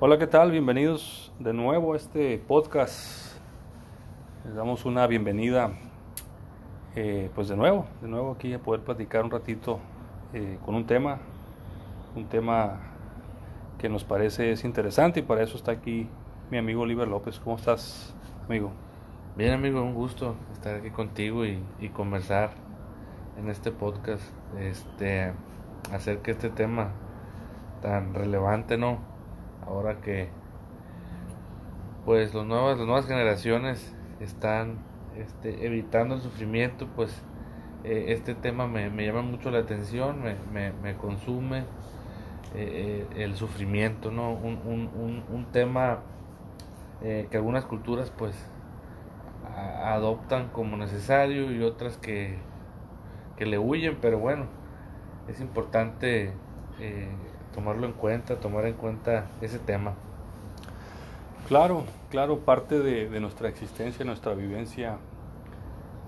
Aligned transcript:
Hola, 0.00 0.16
¿qué 0.16 0.28
tal? 0.28 0.52
Bienvenidos 0.52 1.32
de 1.40 1.52
nuevo 1.52 1.92
a 1.92 1.96
este 1.96 2.38
podcast. 2.38 3.36
Les 4.44 4.54
damos 4.54 4.84
una 4.84 5.08
bienvenida, 5.08 5.72
eh, 6.94 7.32
pues 7.34 7.48
de 7.48 7.56
nuevo, 7.56 7.84
de 8.00 8.06
nuevo 8.06 8.30
aquí 8.30 8.54
a 8.54 8.60
poder 8.60 8.82
platicar 8.82 9.24
un 9.24 9.32
ratito 9.32 9.80
eh, 10.34 10.56
con 10.64 10.76
un 10.76 10.86
tema, 10.86 11.18
un 12.14 12.26
tema 12.26 12.78
que 13.78 13.88
nos 13.88 14.04
parece 14.04 14.52
es 14.52 14.62
interesante 14.62 15.18
y 15.18 15.22
para 15.24 15.42
eso 15.42 15.56
está 15.56 15.72
aquí 15.72 16.08
mi 16.48 16.58
amigo 16.58 16.82
Oliver 16.82 17.08
López. 17.08 17.40
¿Cómo 17.40 17.56
estás, 17.56 18.14
amigo? 18.46 18.70
Bien, 19.36 19.52
amigo, 19.52 19.82
un 19.82 19.94
gusto 19.94 20.36
estar 20.52 20.76
aquí 20.76 20.90
contigo 20.90 21.44
y, 21.44 21.60
y 21.80 21.88
conversar 21.88 22.50
en 23.36 23.50
este 23.50 23.72
podcast 23.72 24.22
este, 24.60 25.32
acerca 25.92 26.26
de 26.26 26.32
este 26.34 26.50
tema 26.50 26.92
tan 27.82 28.14
relevante, 28.14 28.78
¿no? 28.78 29.07
Ahora 29.68 30.00
que 30.00 30.28
pues 32.04 32.32
los 32.32 32.46
nuevas, 32.46 32.78
las 32.78 32.86
nuevas 32.86 33.06
generaciones 33.06 33.94
están 34.18 34.78
este, 35.16 35.66
evitando 35.66 36.14
el 36.14 36.22
sufrimiento, 36.22 36.88
pues 36.96 37.22
eh, 37.84 38.06
este 38.08 38.34
tema 38.34 38.66
me, 38.66 38.88
me, 38.88 39.04
llama 39.04 39.20
mucho 39.20 39.50
la 39.50 39.58
atención, 39.58 40.22
me, 40.22 40.36
me, 40.52 40.72
me 40.72 40.96
consume 40.96 41.58
eh, 42.54 43.06
eh, 43.14 43.24
el 43.24 43.36
sufrimiento, 43.36 44.10
¿no? 44.10 44.32
Un, 44.32 44.58
un, 44.64 44.90
un, 44.94 45.24
un 45.30 45.44
tema 45.52 46.00
que 47.00 47.36
algunas 47.36 47.64
culturas 47.64 48.10
pues 48.10 48.34
adoptan 49.54 50.48
como 50.48 50.76
necesario 50.76 51.52
y 51.52 51.62
otras 51.62 51.96
que, 51.96 52.38
que 53.36 53.46
le 53.46 53.56
huyen, 53.56 53.98
pero 54.00 54.18
bueno, 54.18 54.46
es 55.28 55.40
importante 55.40 56.32
tomarlo 57.54 57.86
en 57.86 57.92
cuenta, 57.92 58.36
tomar 58.36 58.66
en 58.66 58.74
cuenta 58.74 59.26
ese 59.40 59.58
tema. 59.58 59.94
Claro, 61.48 61.84
claro, 62.10 62.40
parte 62.40 62.78
de, 62.78 63.20
nuestra 63.20 63.48
existencia, 63.48 64.04
nuestra 64.04 64.34
vivencia 64.34 64.98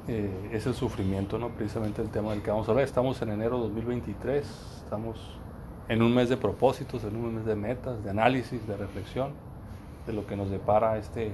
eh, 0.06 0.50
es 0.52 0.66
el 0.66 0.74
sufrimiento, 0.74 1.38
¿no? 1.38 1.48
Precisamente 1.48 2.02
el 2.02 2.10
tema 2.10 2.32
del 2.32 2.42
que 2.42 2.50
vamos 2.50 2.68
a 2.68 2.72
hablar. 2.72 2.84
Estamos 2.84 3.22
en 3.22 3.30
enero 3.30 3.56
de 3.56 3.62
2023, 3.64 4.44
estamos 4.84 5.38
en 5.88 6.02
un 6.02 6.14
mes 6.14 6.28
de 6.28 6.36
propósitos, 6.36 7.04
en 7.04 7.16
un 7.16 7.36
mes 7.36 7.46
de 7.46 7.56
metas, 7.56 8.04
de 8.04 8.10
análisis, 8.10 8.66
de 8.66 8.76
reflexión, 8.76 9.32
de 10.06 10.12
lo 10.12 10.26
que 10.26 10.36
nos 10.36 10.50
depara 10.50 10.98
este, 10.98 11.32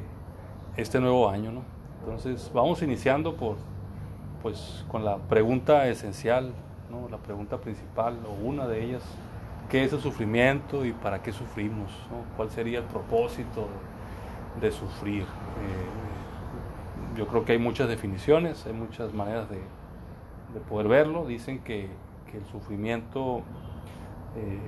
este 0.76 1.00
nuevo 1.00 1.28
año, 1.28 1.50
¿no? 1.50 1.62
Entonces, 2.00 2.48
vamos 2.54 2.82
iniciando 2.82 3.34
por, 3.34 3.56
pues, 4.41 4.84
con 4.88 5.04
la 5.04 5.16
pregunta 5.16 5.88
esencial, 5.88 6.52
¿no? 6.91 7.08
La 7.08 7.18
pregunta 7.18 7.58
principal, 7.58 8.18
o 8.24 8.46
una 8.46 8.68
de 8.68 8.84
ellas, 8.84 9.02
¿qué 9.69 9.84
es 9.84 9.92
el 9.92 10.00
sufrimiento 10.00 10.84
y 10.84 10.92
para 10.92 11.22
qué 11.22 11.33
sufrimos? 11.33 11.91
¿Cuál 12.36 12.50
sería 12.50 12.78
el 12.78 12.84
propósito 12.84 13.69
de, 14.61 14.70
sufrir? 14.70 15.22
Eh, 15.22 15.27
yo 17.17 17.27
creo 17.27 17.45
que 17.45 17.53
hay 17.53 17.59
muchas 17.59 17.89
definiciones, 17.89 18.67
hay 18.67 18.72
muchas 18.72 19.12
maneras 19.12 19.48
de, 19.50 19.61
poder 20.69 20.89
verlo. 20.89 21.27
Dicen 21.27 21.61
que, 21.61 21.89
el 22.34 22.44
sufrimiento 22.53 23.41
eh, 24.37 24.59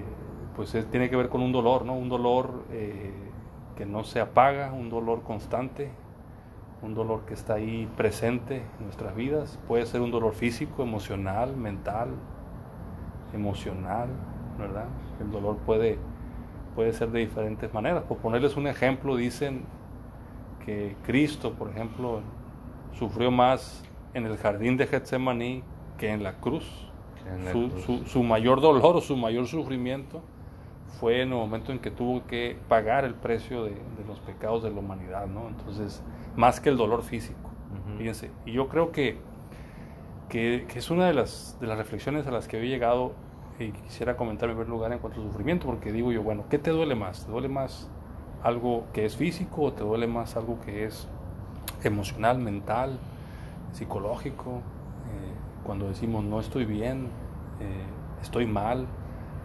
pues 0.57 0.75
tiene 0.91 1.11
que 1.11 1.17
ver 1.17 1.29
con 1.29 1.43
un 1.43 1.53
dolor, 1.53 1.85
¿no? 1.85 1.93
Un 1.93 2.09
dolor 2.09 2.65
eh, 2.71 3.13
que 3.77 3.85
no 3.85 4.05
se 4.05 4.21
apaga, 4.21 4.73
un 4.73 4.89
dolor 4.89 5.23
constante, 5.23 5.91
un 6.81 6.95
dolor 6.95 7.27
que 7.27 7.35
está 7.35 7.55
ahí 7.55 7.87
presente 7.95 8.63
en 8.79 8.85
nuestras 8.85 9.15
vidas. 9.15 9.59
Puede 9.69 9.85
ser 9.85 10.01
un 10.01 10.11
dolor 10.11 10.33
físico, 10.33 10.83
emocional, 10.83 11.57
mental, 11.59 12.09
emocional, 13.35 14.09
¿verdad? 14.59 14.87
El 15.21 15.31
dolor 15.31 15.57
puede, 15.59 15.99
puede 16.75 16.93
ser 16.93 17.11
de 17.11 17.21
diferentes 17.21 17.73
maneras. 17.73 18.05
Por 18.05 18.19
ponerles 18.19 18.57
un 18.57 18.67
ejemplo, 18.67 19.17
dicen 19.17 19.63
que 20.65 20.97
Cristo, 21.05 21.53
por 21.53 21.71
ejemplo, 21.71 22.21
sufrió 22.93 23.31
más 23.31 23.85
en 24.15 24.27
el 24.27 24.37
jardín 24.37 24.77
de 24.77 24.87
Getsemaní 24.87 25.63
que 25.97 26.11
en 26.11 26.23
la 26.23 26.35
cruz. 26.35 26.91
su, 28.07 28.23
mayor 28.23 28.61
dolor 28.61 28.97
o 28.97 29.01
su 29.01 29.17
mayor 29.17 29.47
sufrimiento 29.47 30.23
fue 31.01 31.23
en 31.23 31.29
el 31.29 31.35
momento 31.35 31.73
en 31.73 31.79
que 31.79 31.91
tuvo 31.91 32.27
que 32.27 32.57
pagar 32.69 33.05
el 33.05 33.15
precio 33.15 33.65
de, 33.65 33.77
los 34.07 34.19
pecados 34.21 34.63
de 34.63 34.71
la 34.71 34.79
humanidad, 34.79 35.27
¿no? 35.27 35.49
Entonces, 35.49 36.03
más 36.37 36.61
que 36.61 36.71
el 36.71 36.77
dolor 36.77 37.03
físico, 37.03 37.51
fíjense. 37.99 38.31
Y 38.47 38.53
yo 38.53 38.69
creo 38.69 38.91
que, 38.91 39.19
que, 40.29 40.67
es 40.75 40.91
una 40.91 41.07
de 41.07 41.15
las, 41.15 41.59
de 41.61 41.67
las 41.67 41.77
reflexiones 41.77 42.27
a 42.27 42.31
las 42.31 42.49
que 42.49 42.59
he 42.59 42.67
llegado 42.67 43.13
y 43.59 43.73
quisiera 43.73 44.17
comentar 44.17 44.49
en 44.49 44.57
primer 44.57 44.71
lugar 44.71 44.93
en 44.93 44.99
cuanto 44.99 45.21
al 45.21 45.27
sufrimiento, 45.27 45.67
porque 45.67 45.93
digo 45.93 46.13
yo, 46.13 46.23
bueno, 46.23 46.45
¿qué 46.49 46.59
te 46.59 46.71
duele 46.71 46.95
más? 46.95 47.25
¿Te 47.25 47.33
duele 47.33 47.49
más 47.49 47.89
algo 48.43 48.85
que 48.93 49.05
es 49.05 49.17
físico 49.17 49.63
o 49.63 49.73
te 49.73 49.83
duele 49.83 50.07
más 50.07 50.37
algo 50.37 50.61
que 50.61 50.85
es 50.85 51.09
emocional, 51.83 52.39
mental, 52.39 52.99
psicológico? 53.73 54.51
Eh, 54.51 55.33
cuando 55.65 55.89
decimos 55.89 56.25
no 56.25 56.41
estoy 56.41 56.65
bien, 56.65 57.09
eh, 57.61 57.85
estoy 58.23 58.47
mal, 58.47 58.87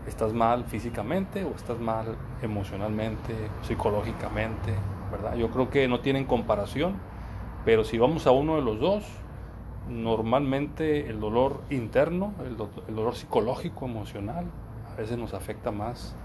¿estás 0.07 0.34
mal 0.34 0.66
físicamente 0.66 1.44
o 1.44 1.51
estás 1.51 1.80
mal 1.80 2.16
emocionalmente, 2.41 3.34
psicológicamente? 3.63 4.74
¿verdad? 5.12 5.35
Yo 5.35 5.50
creo 5.50 5.69
que 5.69 5.88
no 5.88 6.00
tienen 6.00 6.25
comparación, 6.25 6.95
pero 7.66 7.84
si 7.84 7.97
vamos 7.97 8.28
a 8.28 8.31
uno 8.31 8.56
de 8.56 8.62
los 8.62 8.80
dos, 8.80 9.06
normalmente 9.89 11.09
el 11.09 11.19
dolor 11.19 11.61
interno, 11.69 12.33
el, 12.45 12.57
dolor 12.57 13.16
psicológico, 13.16 13.85
emocional, 13.85 14.45
a 14.91 14.99
veces 14.99 15.17
nos 15.17 15.33
afecta 15.33 15.71
más 15.71 16.16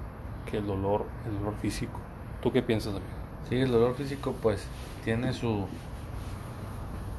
que 0.51 0.59
el 0.59 0.67
dolor, 0.67 1.07
el 1.27 1.39
dolor 1.39 1.55
físico. 1.61 1.99
¿Tú 2.43 2.53
qué 2.53 2.63
piensas, 2.63 2.93
amigo? 2.93 3.07
Sí, 3.49 3.57
el 3.57 3.71
dolor 3.71 3.95
físico 3.95 4.35
pues 4.43 4.67
tiene 5.05 5.33
su, 5.33 5.67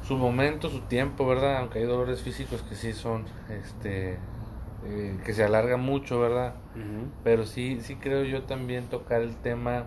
su 0.06 0.16
momento, 0.16 0.70
su 0.70 0.80
tiempo, 0.80 1.26
¿verdad? 1.26 1.58
Aunque 1.58 1.80
hay 1.80 1.84
dolores 1.84 2.22
físicos 2.22 2.62
que 2.62 2.74
sí 2.74 2.92
son, 2.92 3.24
este, 3.48 4.18
eh, 4.86 5.18
que 5.24 5.34
se 5.34 5.44
alargan 5.44 5.80
mucho, 5.80 6.20
¿verdad? 6.20 6.54
Pero 7.24 7.44
sí, 7.44 7.80
sí 7.82 7.96
creo 7.96 8.24
yo 8.24 8.42
también 8.42 8.84
tocar 8.84 9.20
el 9.20 9.36
tema 9.36 9.84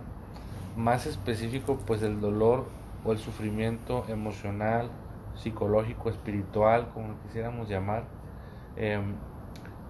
más 0.76 1.06
específico, 1.06 1.80
pues 1.88 2.02
el 2.04 2.20
dolor 2.20 2.66
o 3.06 3.12
el 3.12 3.18
sufrimiento 3.18 4.06
emocional, 4.08 4.90
psicológico, 5.36 6.10
espiritual, 6.10 6.90
como 6.94 7.10
lo 7.10 7.22
quisiéramos 7.22 7.70
llamar, 7.70 8.06
em, 8.76 9.16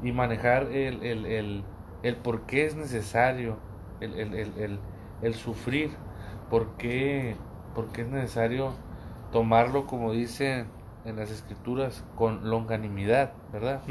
y 0.02 0.12
manejar 0.12 0.64
el, 0.64 1.04
el, 1.04 1.26
el, 1.26 1.64
el, 2.04 2.16
por 2.18 2.42
qué 2.42 2.66
es 2.66 2.76
necesario 2.76 3.58
el, 4.02 5.34
sufrir, 5.36 5.92
por 6.50 6.72
qué, 6.78 7.36
por 7.74 7.88
qué 7.92 8.02
es 8.02 8.08
necesario 8.10 8.74
tomarlo, 9.32 9.88
como 9.88 10.12
dice 10.12 10.66
en 11.06 11.16
las 11.16 11.32
escrituras, 11.32 12.04
con 12.16 12.50
longanimidad, 12.50 13.34
¿verdad? 13.52 13.82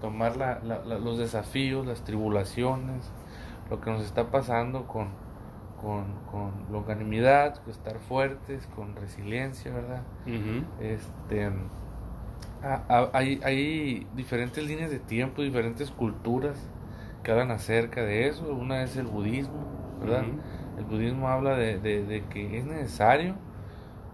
Tomar 0.00 0.36
la, 0.36 0.60
los 0.60 1.18
desafíos, 1.18 1.86
las 1.86 2.02
tribulaciones, 2.04 3.10
lo 3.70 3.80
que 3.80 3.90
nos 3.90 4.02
está 4.02 4.30
pasando 4.30 4.86
con, 4.86 5.08
con, 5.82 6.04
con 6.30 6.52
longanimidad, 6.70 7.56
con 7.56 7.70
estar 7.70 7.98
fuertes, 7.98 8.66
con 8.76 8.94
resiliencia, 8.94 9.72
¿verdad? 9.72 10.02
este, 10.80 11.50
hay, 13.12 13.40
hay 13.42 14.06
diferentes 14.14 14.64
líneas 14.64 14.90
de 14.90 15.00
tiempo, 15.00 15.42
diferentes 15.42 15.90
culturas 15.90 16.56
que 17.22 17.32
hablan 17.32 17.50
acerca 17.50 18.02
de 18.02 18.28
eso. 18.28 18.54
Una 18.54 18.82
es 18.82 18.96
el 18.96 19.06
budismo, 19.06 19.66
¿verdad? 20.00 20.24
El 20.78 20.84
budismo 20.84 21.28
habla 21.28 21.56
de, 21.56 21.78
de, 21.78 22.24
que 22.30 22.58
es 22.58 22.64
necesario 22.64 23.34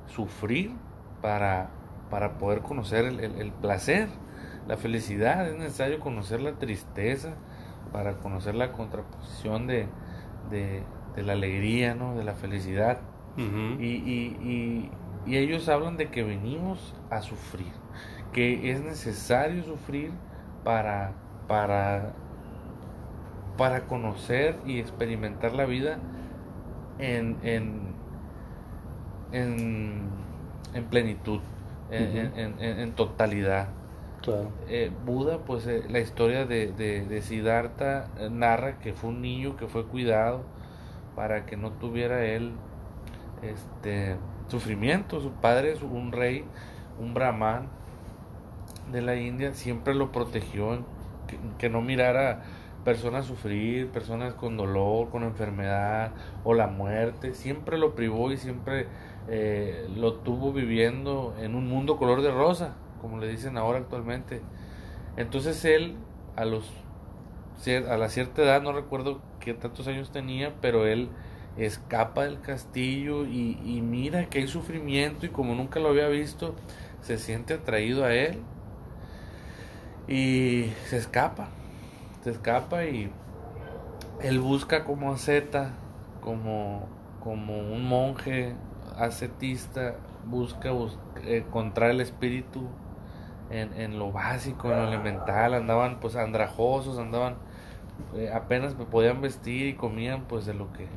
sufrir 0.07 0.73
para, 1.21 1.71
para 2.11 2.39
poder 2.39 2.61
conocer 2.61 3.05
el, 3.05 3.21
el, 3.21 3.53
placer, 3.53 4.09
la 4.67 4.77
felicidad, 4.77 5.47
es 5.49 5.59
necesario 5.59 6.01
conocer 6.01 6.41
la 6.41 6.53
tristeza 6.53 7.35
para 7.93 8.15
conocer 8.15 8.55
la 8.55 8.73
contraposición 8.73 9.67
de, 9.67 9.87
de, 10.51 10.83
de 11.19 11.25
la 11.25 11.33
alegría, 11.33 11.95
¿no? 11.95 12.15
De 12.15 12.23
la 12.23 12.35
felicidad. 12.35 13.01
y, 13.37 13.43
y, 13.43 14.91
y, 15.27 15.37
ellos 15.37 15.69
hablan 15.69 15.97
de 15.97 16.09
que 16.09 16.23
venimos 16.23 16.95
a 17.11 17.21
sufrir, 17.21 17.73
que 18.33 18.71
es 18.71 18.81
necesario 18.81 19.63
sufrir 19.65 20.13
para, 20.65 21.13
para, 21.49 22.15
para 23.57 23.87
conocer 23.87 24.57
y 24.65 24.79
experimentar 24.79 25.53
la 25.55 25.67
vida 25.67 25.99
en, 26.99 27.37
en, 27.43 27.81
en, 29.33 30.85
plenitud, 30.91 31.41
en, 31.91 32.55
en, 32.61 32.93
totalidad. 32.93 33.69
Claro. 34.23 34.51
Eh, 34.69 34.91
Buda, 35.05 35.39
pues 35.39 35.67
eh, 35.67 35.85
la 35.89 36.01
historia 36.01 36.45
de, 36.47 36.73
de, 36.73 37.05
de 37.05 37.23
Siddhartha 37.23 38.09
eh, 38.19 38.31
narra 38.31 38.79
que 38.79 38.93
fue 38.93 39.11
un 39.11 39.21
niño 39.21 39.57
que 39.57 39.69
fue 39.69 39.85
cuidado 39.87 40.43
para 41.19 41.47
que 41.47 41.57
no 41.57 41.73
tuviera 41.73 42.25
él 42.25 42.53
este 43.43 44.15
sufrimiento. 44.47 45.21
Su 45.21 45.33
padre 45.33 45.73
es 45.73 45.83
un 45.83 46.13
rey, 46.13 46.45
un 47.01 47.13
brahman 47.13 47.67
de 48.93 49.03
la 49.03 49.17
India, 49.17 49.53
siempre 49.53 49.97
lo 49.97 50.13
protegió, 50.13 50.85
que, 51.59 51.69
no 51.69 51.83
mirara 51.83 52.45
personas 52.85 53.27
sufrir, 53.27 53.89
personas 53.89 54.35
con 54.35 54.57
dolor, 54.57 55.11
con 55.11 55.25
enfermedad 55.25 56.13
o 56.45 56.55
la 56.55 56.69
muerte. 56.69 57.35
Siempre 57.35 57.79
lo 57.79 57.97
privó 57.97 58.31
y 58.31 58.37
siempre 58.37 58.87
eh, 59.27 59.89
lo 59.97 60.15
tuvo 60.15 60.53
viviendo 60.53 61.35
en 61.41 61.57
un 61.57 61.69
mundo 61.69 61.97
color 61.97 62.23
de 62.23 62.31
rosa, 62.31 62.77
como 63.01 63.19
le 63.19 63.27
dicen 63.27 63.59
ahora 63.59 63.81
actualmente. 63.81 64.41
Entonces 65.17 65.65
él, 65.65 65.97
a 66.37 66.45
los 66.45 66.71
a 67.91 67.97
la 67.97 68.09
cierta 68.09 68.43
edad, 68.43 68.63
no 68.63 68.71
recuerdo 68.71 69.21
qué 69.55 69.55
tantos 69.55 69.89
años 69.89 70.11
tenía, 70.11 70.53
pero 70.61 70.87
él 70.87 71.09
escapa 71.57 72.25
del 72.25 72.41
castillo 72.41 73.25
y, 73.25 73.81
mira 73.83 74.27
que 74.27 74.41
hay 74.41 74.49
sufrimiento 74.49 75.27
y 75.27 75.31
como 75.31 75.55
nunca 75.55 75.81
lo 75.81 75.89
había 75.89 76.09
visto, 76.09 76.55
se 77.01 77.19
siente 77.19 77.55
atraído 77.55 78.05
a 78.05 78.13
él 78.13 78.43
y 80.07 80.71
se 80.87 80.99
escapa, 80.99 81.49
se 82.23 82.31
escapa 82.31 82.85
y 82.85 83.11
él 84.23 84.39
busca 84.39 84.85
como 84.85 85.13
asceta, 85.13 85.73
como, 86.21 86.87
como 87.21 87.59
un 87.59 87.89
monje 87.89 88.55
ascetista, 88.99 89.97
busca, 90.27 90.71
encontrar 91.25 91.91
el 91.91 92.01
espíritu 92.03 92.69
en, 93.51 93.73
en, 93.81 93.99
lo 93.99 94.13
básico, 94.13 94.71
en 94.71 94.77
lo 94.77 94.89
elemental, 94.89 95.55
andaban 95.55 96.01
pues 96.01 96.17
andrajosos, 96.17 96.99
andaban, 96.99 97.37
eh, 98.15 98.31
apenas 98.33 98.75
podían 98.75 99.21
vestir 99.21 99.67
y 99.67 99.75
comían 99.75 100.25
pues 100.29 100.47
de 100.47 100.55
lo 100.55 100.73
que 100.73 100.89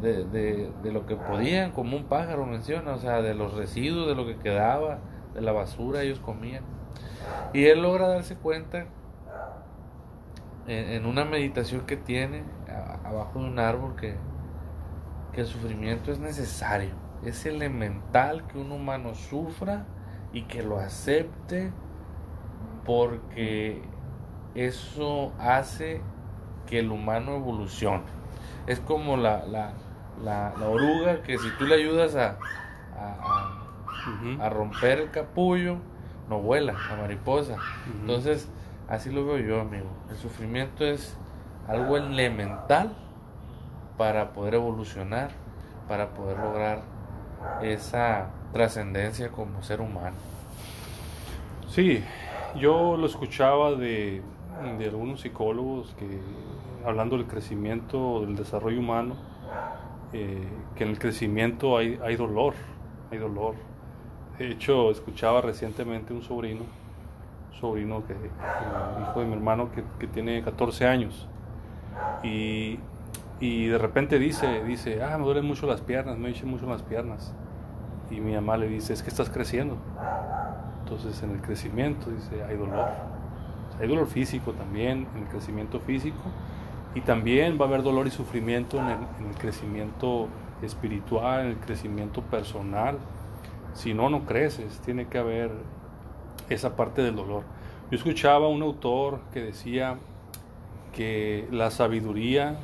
de, 0.00 0.24
de, 0.24 0.72
de, 0.82 0.92
lo 0.92 1.06
que 1.06 1.14
podían, 1.14 1.72
como 1.72 1.96
un 1.96 2.04
pájaro 2.04 2.46
menciona, 2.46 2.92
o 2.92 2.98
sea, 2.98 3.22
de 3.22 3.34
los 3.34 3.54
residuos, 3.54 4.08
de 4.08 4.14
lo 4.14 4.26
que 4.26 4.36
quedaba, 4.36 4.98
de 5.34 5.40
la 5.40 5.52
basura, 5.52 6.02
ellos 6.02 6.18
comían. 6.18 6.64
Y 7.52 7.66
él 7.66 7.82
logra 7.82 8.08
darse 8.08 8.36
cuenta 8.36 8.86
en, 10.66 11.06
una 11.06 11.24
meditación 11.24 11.86
que 11.86 11.96
tiene 11.96 12.42
abajo 13.04 13.40
de 13.40 13.46
un 13.46 13.58
árbol 13.58 13.96
que, 13.96 14.14
que 15.32 15.42
el 15.42 15.46
sufrimiento 15.46 16.12
es 16.12 16.18
necesario, 16.18 16.94
es 17.24 17.46
elemental 17.46 18.46
que 18.46 18.58
un 18.58 18.72
humano 18.72 19.14
sufra 19.14 19.86
y 20.32 20.42
que 20.42 20.62
lo 20.62 20.78
acepte 20.78 21.72
porque 22.84 23.82
eso 24.54 25.32
hace 25.38 26.00
que 26.66 26.80
el 26.80 26.90
humano 26.90 27.36
evolucione. 27.36 28.04
Es 28.66 28.80
como 28.80 29.16
la, 29.16 29.44
la, 29.46 29.72
la, 30.22 30.52
oruga 30.68 31.22
que 31.22 31.38
si 31.38 31.50
tú 31.58 31.64
le 31.64 31.76
ayudas 31.76 32.14
a, 32.16 32.38
a, 32.96 34.44
a, 34.44 34.50
romper 34.50 35.00
el 35.00 35.10
capullo, 35.10 35.76
no 36.28 36.40
vuela, 36.40 36.74
la 36.90 36.96
mariposa. 36.96 37.56
Entonces, 38.00 38.48
así 38.88 39.10
lo 39.10 39.24
veo 39.24 39.38
yo, 39.38 39.60
amigo. 39.60 39.88
El 40.10 40.16
sufrimiento 40.16 40.84
es 40.84 41.16
algo 41.66 41.96
elemental 41.96 42.94
para 43.96 44.32
poder 44.32 44.54
evolucionar, 44.54 45.30
para 45.88 46.10
poder 46.10 46.38
lograr 46.38 46.82
esa 47.62 48.30
trascendencia 48.52 49.30
como 49.30 49.62
ser 49.62 49.80
humano. 49.80 50.16
Sí, 51.68 52.02
yo 52.56 52.96
lo 52.96 53.06
escuchaba 53.06 53.72
de, 53.72 54.22
de 54.78 54.84
algunos 54.86 55.20
psicólogos 55.20 55.94
que 55.98 56.20
hablando 56.84 57.16
del 57.16 57.26
crecimiento, 57.26 58.20
del 58.22 58.36
desarrollo 58.36 58.78
humano, 58.78 59.14
eh, 60.12 60.48
que 60.74 60.84
en 60.84 60.90
el 60.90 60.98
crecimiento 60.98 61.76
hay, 61.76 61.98
hay 62.02 62.16
dolor, 62.16 62.54
hay 63.10 63.18
dolor. 63.18 63.54
De 64.38 64.50
hecho, 64.50 64.90
escuchaba 64.90 65.40
recientemente 65.40 66.12
un 66.12 66.22
sobrino, 66.22 66.62
sobrino 67.60 68.04
que, 68.06 68.14
hijo 68.14 69.20
de 69.20 69.26
mi 69.26 69.34
hermano 69.34 69.70
que, 69.72 69.82
que 69.98 70.06
tiene 70.06 70.42
14 70.42 70.86
años, 70.86 71.26
y, 72.22 72.78
y, 73.40 73.66
de 73.66 73.78
repente 73.78 74.18
dice, 74.18 74.64
dice, 74.64 75.02
ah, 75.02 75.18
me 75.18 75.24
duelen 75.24 75.44
mucho 75.44 75.66
las 75.66 75.80
piernas, 75.80 76.16
me 76.16 76.30
echen 76.30 76.48
mucho 76.48 76.66
las 76.66 76.82
piernas. 76.82 77.34
Y 78.10 78.20
mi 78.20 78.34
mamá 78.34 78.56
le 78.56 78.68
dice, 78.68 78.92
es 78.92 79.02
que 79.02 79.10
estás 79.10 79.28
creciendo. 79.28 79.76
Entonces 80.80 81.22
en 81.22 81.32
el 81.32 81.42
crecimiento, 81.42 82.10
dice, 82.10 82.42
hay 82.44 82.56
dolor. 82.56 82.88
Hay 83.80 83.88
dolor 83.88 84.06
físico 84.06 84.52
también, 84.52 85.06
en 85.14 85.22
el 85.22 85.28
crecimiento 85.28 85.80
físico, 85.80 86.22
y 86.94 87.00
también 87.00 87.58
va 87.60 87.66
a 87.66 87.68
haber 87.68 87.82
dolor 87.82 88.06
y 88.06 88.10
sufrimiento 88.10 88.78
en 88.78 88.86
el, 88.86 88.98
en 89.20 89.26
el 89.28 89.34
crecimiento 89.36 90.28
espiritual, 90.62 91.40
en 91.42 91.46
el 91.48 91.58
crecimiento 91.58 92.22
personal. 92.22 92.98
Si 93.74 93.94
no, 93.94 94.10
no 94.10 94.24
creces, 94.24 94.80
tiene 94.80 95.06
que 95.06 95.18
haber 95.18 95.52
esa 96.48 96.76
parte 96.76 97.02
del 97.02 97.16
dolor. 97.16 97.44
Yo 97.90 97.96
escuchaba 97.96 98.46
a 98.46 98.48
un 98.48 98.62
autor 98.62 99.20
que 99.32 99.40
decía 99.40 99.98
que 100.92 101.48
la 101.50 101.70
sabiduría 101.70 102.58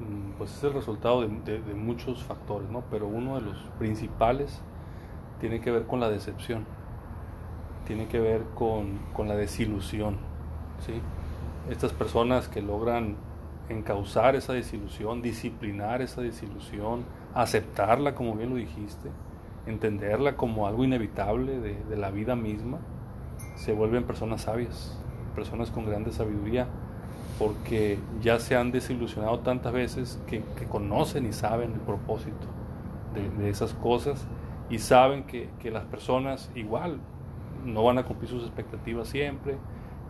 mm, 0.00 0.38
pues 0.38 0.56
es 0.56 0.64
el 0.64 0.72
resultado 0.72 1.22
de, 1.22 1.60
de, 1.60 1.74
muchos 1.74 2.24
factores, 2.24 2.68
¿no? 2.70 2.82
pero 2.90 3.06
uno 3.06 3.36
de 3.36 3.42
los 3.42 3.56
principales 3.78 4.60
tiene 5.40 5.60
que 5.60 5.70
ver 5.70 5.86
con 5.86 6.00
la 6.00 6.08
decepción, 6.08 6.64
tiene 7.86 8.06
que 8.06 8.20
ver 8.20 8.42
con, 8.54 8.98
con 9.12 9.28
la 9.28 9.36
desilusión. 9.36 10.16
¿sí? 10.84 10.94
Estas 11.70 11.92
personas 11.92 12.48
que 12.48 12.62
logran 12.62 13.16
encauzar 13.68 14.36
esa 14.36 14.52
desilusión, 14.52 15.22
disciplinar 15.22 16.02
esa 16.02 16.20
desilusión, 16.20 17.04
aceptarla 17.34 18.14
como 18.14 18.34
bien 18.34 18.50
lo 18.50 18.56
dijiste, 18.56 19.10
entenderla 19.66 20.36
como 20.36 20.66
algo 20.66 20.84
inevitable 20.84 21.58
de, 21.58 21.82
de 21.84 21.96
la 21.96 22.10
vida 22.10 22.36
misma, 22.36 22.78
se 23.56 23.72
vuelven 23.72 24.04
personas 24.04 24.42
sabias, 24.42 24.96
personas 25.34 25.70
con 25.70 25.86
grande 25.86 26.12
sabiduría, 26.12 26.68
porque 27.38 27.98
ya 28.22 28.38
se 28.38 28.56
han 28.56 28.72
desilusionado 28.72 29.40
tantas 29.40 29.72
veces 29.72 30.18
que, 30.26 30.42
conocen 30.70 31.26
y 31.26 31.32
saben 31.32 31.72
el 31.72 31.80
propósito 31.80 32.46
de, 33.14 33.28
de 33.42 33.50
esas 33.50 33.74
cosas 33.74 34.24
y 34.70 34.78
saben 34.78 35.24
que, 35.24 35.50
que, 35.60 35.70
las 35.70 35.84
personas 35.84 36.50
igual 36.54 36.98
no 37.66 37.84
van 37.84 37.98
a 37.98 38.04
cumplir 38.04 38.30
sus 38.30 38.44
expectativas 38.44 39.08
siempre 39.08 39.56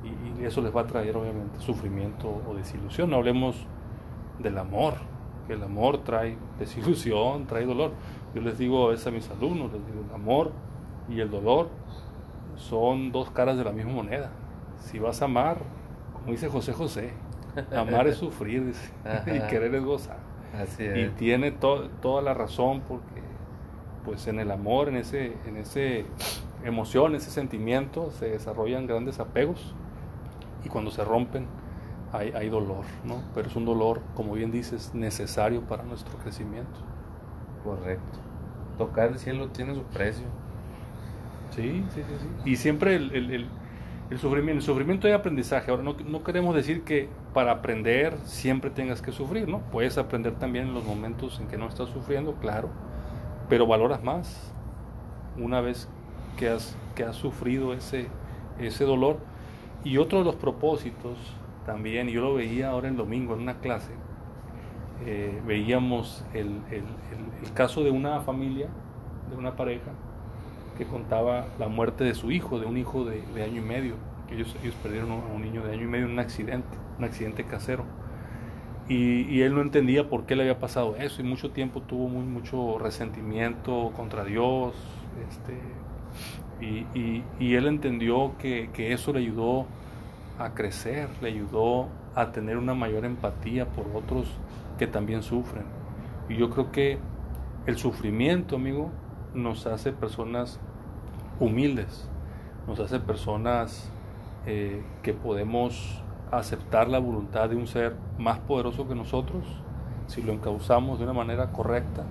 y, 0.05 0.43
y, 0.43 0.45
eso 0.45 0.61
les 0.61 0.75
va 0.75 0.83
a 0.83 0.87
traer 0.87 1.17
obviamente 1.17 1.59
sufrimiento 1.61 2.43
o 2.47 2.55
desilusión. 2.55 3.11
No 3.11 3.17
hablemos 3.17 3.67
del 4.39 4.59
amor, 4.59 4.95
que 5.47 5.55
el 5.55 5.63
amor 5.63 6.05
trae 6.05 6.37
desilusión, 6.59 7.47
trae 7.47 7.65
dolor. 7.65 7.93
Yo 8.35 8.43
les 8.43 8.59
digo 8.59 8.87
a 8.87 8.91
veces 8.91 9.07
a 9.07 9.11
mis 9.11 9.29
alumnos, 9.31 9.73
les 9.73 9.85
digo, 9.87 10.05
el 10.07 10.15
amor 10.15 10.53
y 11.09 11.21
el 11.21 11.31
dolor 11.31 11.69
son 12.57 13.13
dos 13.13 13.31
caras 13.31 13.57
de 13.57 13.65
la 13.65 13.73
misma 13.73 13.93
moneda. 13.93 14.31
Si 14.79 14.99
vas 14.99 15.23
a 15.23 15.25
amar, 15.25 15.59
como 16.13 16.33
dice 16.33 16.49
José 16.49 16.73
José, 16.73 17.13
amar 17.77 18.07
es 18.07 18.17
sufrir 18.17 18.75
y 19.27 19.41
querer 19.49 19.75
es 19.75 19.85
gozar. 19.85 20.19
Así 20.55 20.85
es. 20.85 21.09
Y 21.09 21.11
tiene 21.17 21.51
to 21.51 21.89
toda 22.03 22.23
la 22.23 22.35
razón 22.35 22.83
porque 22.87 23.23
pues 24.05 24.27
en 24.29 24.39
el 24.39 24.51
amor, 24.51 24.89
en 24.89 24.97
ese, 24.97 25.37
en 25.47 25.57
ese 25.57 26.07
emoción, 26.67 27.15
ese 27.15 27.31
sentimiento, 27.31 28.11
se 28.11 28.31
desarrollan 28.31 28.87
grandes 28.87 29.21
apegos 29.21 29.75
y 30.65 30.69
cuando 30.69 30.91
se 30.91 31.05
rompen 31.05 31.47
hay, 32.13 32.33
hay 32.33 32.49
dolor, 32.49 32.85
¿no? 33.05 33.23
Pero 33.35 33.49
es 33.49 33.57
un 33.57 33.65
dolor, 33.65 34.01
como 34.15 34.35
bien 34.35 34.51
dices, 34.51 34.95
necesario 34.95 35.63
para 35.63 35.83
nuestro 35.83 36.17
crecimiento. 36.19 36.81
Correcto. 37.65 38.19
Tocar 38.79 39.09
el 39.09 39.19
cielo 39.19 39.49
tiene 39.49 39.75
su 39.75 39.83
precio. 39.83 40.27
Sí, 41.51 41.85
sí, 41.95 42.03
sí. 42.03 42.15
sí. 42.21 42.51
Y 42.51 42.57
siempre 42.57 42.97
el, 42.97 43.15
el, 43.15 43.31
el, 43.31 43.47
el 44.11 44.19
sufrimiento, 44.19 44.61
el 44.61 44.63
sufrimiento 44.63 45.13
aprendizaje. 45.15 45.71
Ahora, 45.71 45.83
no, 45.83 45.97
no, 46.07 46.23
queremos 46.23 46.55
decir 46.55 46.85
que 46.85 47.09
para 47.35 47.53
aprender 47.53 48.17
siempre 48.25 48.71
tengas 48.71 49.03
que 49.03 49.13
sufrir, 49.13 49.49
¿no? 49.49 49.61
Puedes 49.73 49.99
aprender 49.99 50.35
también 50.35 50.69
en 50.69 50.75
los 50.75 50.85
momentos 50.85 51.41
en 51.41 51.49
que 51.49 51.57
no 51.57 51.67
estás 51.69 51.89
sufriendo, 51.91 52.35
claro, 52.35 52.69
pero 53.49 53.67
valoras 53.67 54.03
más 54.03 54.53
una 55.39 55.61
vez 55.61 55.89
que 56.37 56.49
has, 56.49 56.77
sufrido 57.13 57.73
ese, 57.73 58.09
dolor. 58.81 59.19
Y 59.85 59.99
otro 59.99 60.19
de 60.19 60.25
los 60.25 60.37
propósitos 60.37 61.17
también, 61.65 62.09
yo 62.09 62.21
lo 62.21 62.35
veía 62.35 62.71
ahora 62.71 62.89
el 62.89 62.97
domingo 62.97 63.35
en 63.35 63.41
una 63.41 63.59
clase, 63.59 63.93
eh, 65.05 65.41
veíamos 65.47 66.25
el, 66.33 66.61
caso 67.55 67.85
de 67.85 67.91
una 67.91 68.21
familia, 68.21 68.69
de 69.31 69.37
una 69.37 69.57
pareja, 69.57 69.93
que 70.79 70.85
contaba 70.85 71.47
la 71.59 71.69
muerte 71.69 72.05
de 72.05 72.15
su 72.15 72.31
hijo, 72.31 72.61
de 72.61 72.67
un 72.67 72.77
hijo 72.77 73.05
de, 73.05 73.23
de 73.35 73.43
año 73.43 73.63
y 73.63 73.65
medio. 73.65 73.95
Ellos, 74.31 74.57
ellos 74.63 74.75
perdieron 74.83 75.11
a 75.13 75.15
un 75.15 75.43
niño 75.43 75.63
de 75.65 75.73
año 75.73 75.85
y 75.85 75.87
medio 75.87 76.07
en 76.07 76.13
un 76.13 76.19
accidente, 76.19 76.77
un 76.99 77.05
accidente 77.05 77.45
casero. 77.45 77.85
Y, 78.89 79.23
y, 79.23 79.43
él 79.43 79.55
no 79.55 79.63
entendía 79.63 80.09
por 80.09 80.27
qué 80.27 80.37
le 80.37 80.43
había 80.43 80.61
pasado 80.61 80.95
eso 80.97 81.21
y 81.21 81.25
mucho 81.25 81.51
tiempo 81.51 81.83
tuvo 81.83 82.09
muy, 82.09 82.25
mucho 82.25 82.79
resentimiento 82.79 83.93
contra 83.97 84.25
Dios. 84.25 84.77
Este, 85.29 85.59
y, 86.61 87.55
él 87.55 87.67
entendió 87.67 88.33
que, 88.39 88.71
que 88.73 88.93
eso 88.93 89.13
le 89.13 89.21
ayudó 89.21 89.67
a 90.39 90.55
crecer, 90.55 91.09
le 91.21 91.29
ayudó 91.29 91.89
a 92.15 92.33
tener 92.33 92.57
una 92.57 92.75
mayor 92.75 93.05
empatía 93.05 93.67
por 93.67 93.87
otros 93.95 94.27
que 94.79 94.87
también 94.87 95.23
sufren. 95.23 95.65
Y 96.29 96.37
yo 96.37 96.51
creo 96.51 96.73
que 96.73 96.99
el 97.67 97.77
sufrimiento, 97.79 98.57
amigo, 98.57 98.91
nos 99.35 99.67
hace 99.67 99.93
personas 99.93 100.59
humildes, 101.39 102.09
nos 102.67 102.81
hace 102.81 102.99
personas 102.99 103.91
eh, 104.47 104.83
que 105.03 105.13
podemos 105.13 106.03
aceptar 106.31 106.89
la 106.89 106.99
voluntad 106.99 107.49
de 107.49 107.57
un 107.57 107.67
ser 107.67 107.97
más 108.19 108.39
poderoso 108.39 108.89
que 108.89 108.95
nosotros, 108.95 109.45
si 110.07 110.23
lo 110.23 110.33
encauzamos 110.33 110.99
de 110.99 111.05
una 111.05 111.13
manera 111.13 111.53
correcta, 111.53 112.05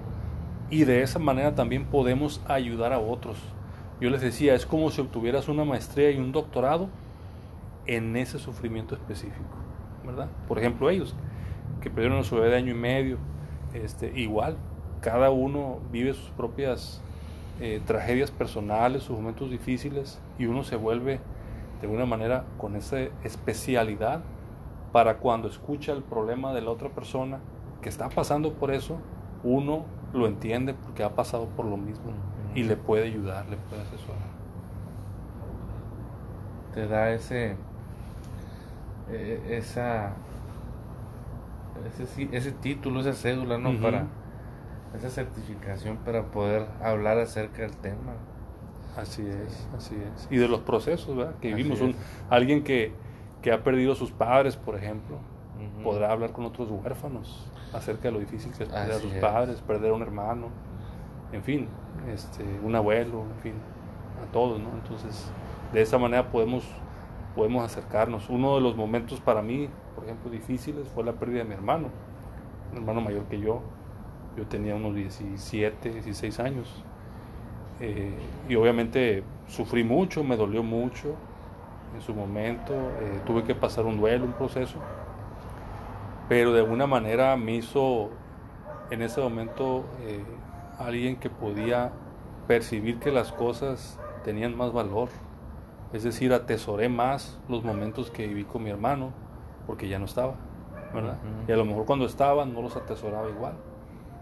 y 0.70 0.84
de 0.84 1.02
esa 1.02 1.20
manera 1.20 1.56
también 1.56 1.86
podemos 1.86 2.42
ayudar 2.48 2.94
a 2.94 3.00
otros. 3.00 3.38
Yo 4.02 4.10
les 4.10 4.22
decía, 4.22 4.56
es 4.56 4.66
como 4.66 4.92
si 4.92 5.00
obtuvieras 5.00 5.48
una 5.48 5.64
maestría 5.64 6.12
y 6.12 6.18
un 6.18 6.34
doctorado 6.34 6.90
en 7.86 8.16
ese 8.18 8.40
sufrimiento 8.40 8.94
específico, 8.94 9.56
¿verdad? 10.06 10.28
Por 10.48 10.60
ejemplo, 10.60 10.90
ellos, 10.90 11.16
que 11.80 11.90
perdieron 11.90 12.24
su 12.25 12.36
bebé 12.36 12.50
de 12.50 12.58
año 12.58 12.72
y 12.72 12.78
medio, 12.78 13.18
este, 13.74 14.12
igual, 14.20 14.58
cada 15.00 15.30
uno 15.30 15.80
vive 15.92 16.14
sus 16.14 16.30
propias 16.32 17.02
eh, 17.62 17.82
tragedias 17.86 18.32
personales, 18.32 19.04
sus 19.04 19.16
momentos 19.16 19.50
difíciles, 19.50 20.20
y 20.38 20.46
uno 20.46 20.64
se 20.64 20.75
vuelve 20.75 21.22
de 21.80 21.88
alguna 21.88 22.06
manera 22.06 22.44
con 22.58 22.75
esa 22.75 23.00
especialidad 23.24 24.24
para 24.92 25.20
cuando 25.20 25.48
escucha 25.48 25.94
el 25.94 26.04
problema 26.04 26.54
de 26.54 26.62
la 26.62 26.72
otra 26.72 26.90
persona 26.90 27.40
que 27.82 27.88
está 27.88 28.10
pasando 28.10 28.54
por 28.54 28.72
eso, 28.72 28.98
uno 29.44 29.86
lo 30.12 30.28
entiende 30.28 30.74
porque 30.74 31.04
ha 31.04 31.16
pasado 31.16 31.46
por 31.48 31.66
lo 31.66 31.78
mismo 31.78 32.12
y 32.56 32.64
le 32.64 32.76
puede 32.78 33.04
ayudar, 33.04 33.46
le 33.50 33.58
puede 33.58 33.82
asesorar. 33.82 34.36
Te 36.74 36.88
da 36.88 37.12
ese, 37.12 37.56
eh, 39.12 39.58
esa, 39.58 40.14
ese, 42.00 42.30
ese, 42.32 42.52
título, 42.52 43.02
esa 43.02 43.14
cédula, 43.14 43.58
¿no? 43.58 43.80
Para 43.80 44.08
esa 44.96 45.10
certificación 45.10 45.98
para 45.98 46.24
poder 46.24 46.68
hablar 46.82 47.20
acerca 47.20 47.62
del 47.62 47.76
tema. 47.78 48.14
Así 48.98 49.22
es, 49.28 49.68
así 49.78 49.96
es. 49.96 50.28
Y 50.32 50.38
de 50.38 50.48
los 50.48 50.62
procesos, 50.62 51.16
¿verdad? 51.16 51.36
Que 51.42 51.54
vivimos. 51.54 51.82
Un, 51.82 51.96
alguien 52.30 52.64
que, 52.64 52.94
que, 53.42 53.52
ha 53.52 53.62
perdido 53.64 53.92
a 53.94 53.96
sus 53.96 54.12
padres, 54.12 54.56
por 54.56 54.76
ejemplo, 54.76 55.18
podrá 55.84 56.12
hablar 56.12 56.32
con 56.32 56.46
otros 56.46 56.70
huérfanos 56.72 57.52
acerca 57.74 58.04
de 58.04 58.12
lo 58.14 58.20
difícil 58.20 58.54
que 58.54 58.64
es 58.64 58.70
perder 58.70 58.92
a 58.94 59.00
sus 59.00 59.14
padres, 59.16 59.62
perder 59.62 59.92
a 59.92 59.96
un 59.96 60.02
hermano, 60.02 60.48
en 61.36 61.44
fin, 61.44 61.68
este, 62.12 62.44
un 62.63 62.75
abuelo, 62.75 63.24
en 63.36 63.39
fin, 63.42 63.54
a 64.24 64.32
todos, 64.32 64.60
¿no? 64.60 64.70
Entonces, 64.74 65.30
de 65.74 65.82
esa 65.82 65.98
manera 65.98 66.32
podemos, 66.32 66.63
podemos 67.36 67.63
acercarnos. 67.63 68.30
Uno 68.30 68.56
de 68.56 68.62
los 68.62 68.75
momentos 68.75 69.20
para 69.22 69.42
mí, 69.42 69.70
por 69.96 70.06
ejemplo, 70.06 70.32
difíciles 70.32 70.88
fue 70.89 71.04
la 71.04 71.13
pérdida 71.13 71.39
de 71.39 71.46
mi 71.46 71.54
hermano, 71.54 71.89
un 72.72 72.77
hermano 72.77 73.01
mayor 73.01 73.25
que 73.25 73.39
yo. 73.39 73.62
Yo 74.38 74.46
tenía 74.48 74.75
unos 74.75 74.96
17, 74.96 75.92
16 75.92 76.39
años. 76.39 76.84
Eh, 77.80 78.13
y 78.50 78.56
obviamente 78.56 79.24
sufrí 79.48 79.84
mucho, 79.84 80.24
me 80.24 80.38
dolió 80.38 80.63
mucho 80.63 81.15
en 81.94 82.01
su 82.01 82.13
momento, 82.13 82.74
eh, 82.74 83.22
tuve 83.25 83.44
que 83.44 83.54
pasar 83.56 83.86
un 83.86 83.98
duelo, 83.98 84.25
un 84.25 84.34
proceso 84.34 84.80
pero 86.27 86.54
de 86.54 86.62
alguna 86.62 86.88
manera 86.88 87.36
me 87.38 87.56
hizo 87.56 88.10
en 88.89 89.01
ese 89.01 89.22
momento 89.22 89.86
eh, 90.01 90.24
alguien 90.79 91.17
que 91.17 91.29
podía 91.29 91.91
percibir 92.48 93.00
que 93.00 93.12
las 93.12 93.32
cosas 93.32 94.00
tenían 94.24 94.55
más 94.55 94.74
valor. 94.74 95.10
Es 95.94 96.03
decir, 96.03 96.34
atesoré 96.34 96.89
más 96.89 97.39
los 97.48 97.63
momentos 97.63 98.12
que 98.12 98.27
viví 98.27 98.44
con 98.44 98.63
mi 98.63 98.70
hermano, 98.70 99.12
porque 99.67 99.88
ya 99.88 100.00
no 100.00 100.05
estaba, 100.05 100.36
¿verdad? 100.94 101.17
Y 101.48 101.51
a 101.51 101.58
lo 101.58 101.65
mejor 101.65 101.86
cuando 101.86 102.05
estaba 102.05 102.46
no 102.46 102.62
los 102.62 102.75
atesoraba 102.75 103.29
igual, 103.29 103.53